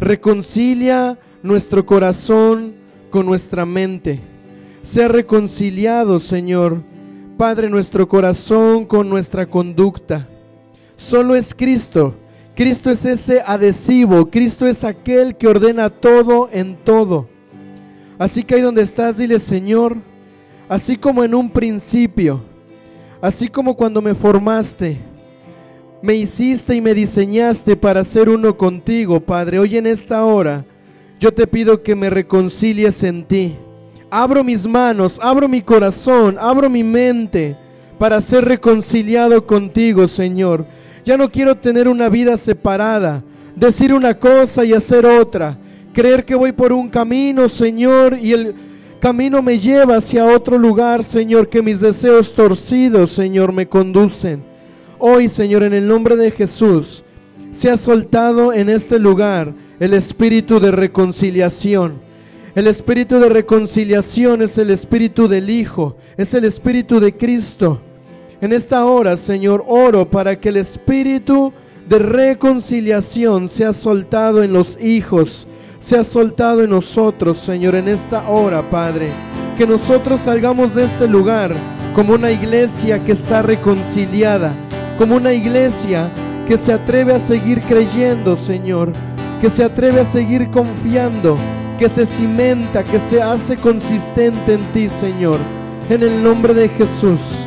[0.00, 2.74] Reconcilia nuestro corazón
[3.10, 4.20] con nuestra mente.
[4.82, 6.82] Sea reconciliado, Señor,
[7.36, 10.28] Padre, nuestro corazón con nuestra conducta.
[10.96, 12.14] Solo es Cristo.
[12.54, 14.30] Cristo es ese adhesivo.
[14.30, 17.28] Cristo es aquel que ordena todo en todo.
[18.18, 19.96] Así que ahí donde estás, dile, Señor,
[20.68, 22.42] así como en un principio,
[23.20, 25.00] así como cuando me formaste,
[26.04, 29.58] me hiciste y me diseñaste para ser uno contigo, Padre.
[29.58, 30.66] Hoy en esta hora
[31.18, 33.56] yo te pido que me reconcilies en ti.
[34.10, 37.56] Abro mis manos, abro mi corazón, abro mi mente
[37.98, 40.66] para ser reconciliado contigo, Señor.
[41.06, 43.24] Ya no quiero tener una vida separada,
[43.56, 45.56] decir una cosa y hacer otra,
[45.94, 48.54] creer que voy por un camino, Señor, y el
[49.00, 54.53] camino me lleva hacia otro lugar, Señor, que mis deseos torcidos, Señor, me conducen.
[55.06, 57.04] Hoy, Señor, en el nombre de Jesús,
[57.52, 62.00] se ha soltado en este lugar el espíritu de reconciliación.
[62.54, 67.82] El espíritu de reconciliación es el espíritu del Hijo, es el espíritu de Cristo.
[68.40, 71.52] En esta hora, Señor, oro para que el espíritu
[71.86, 75.46] de reconciliación sea soltado en los hijos,
[75.80, 79.10] sea soltado en nosotros, Señor, en esta hora, Padre.
[79.58, 81.54] Que nosotros salgamos de este lugar
[81.94, 84.54] como una iglesia que está reconciliada,
[84.98, 86.10] como una iglesia
[86.46, 88.92] que se atreve a seguir creyendo, Señor,
[89.40, 91.36] que se atreve a seguir confiando,
[91.78, 95.38] que se cimenta, que se hace consistente en ti, Señor,
[95.90, 97.46] en el nombre de Jesús.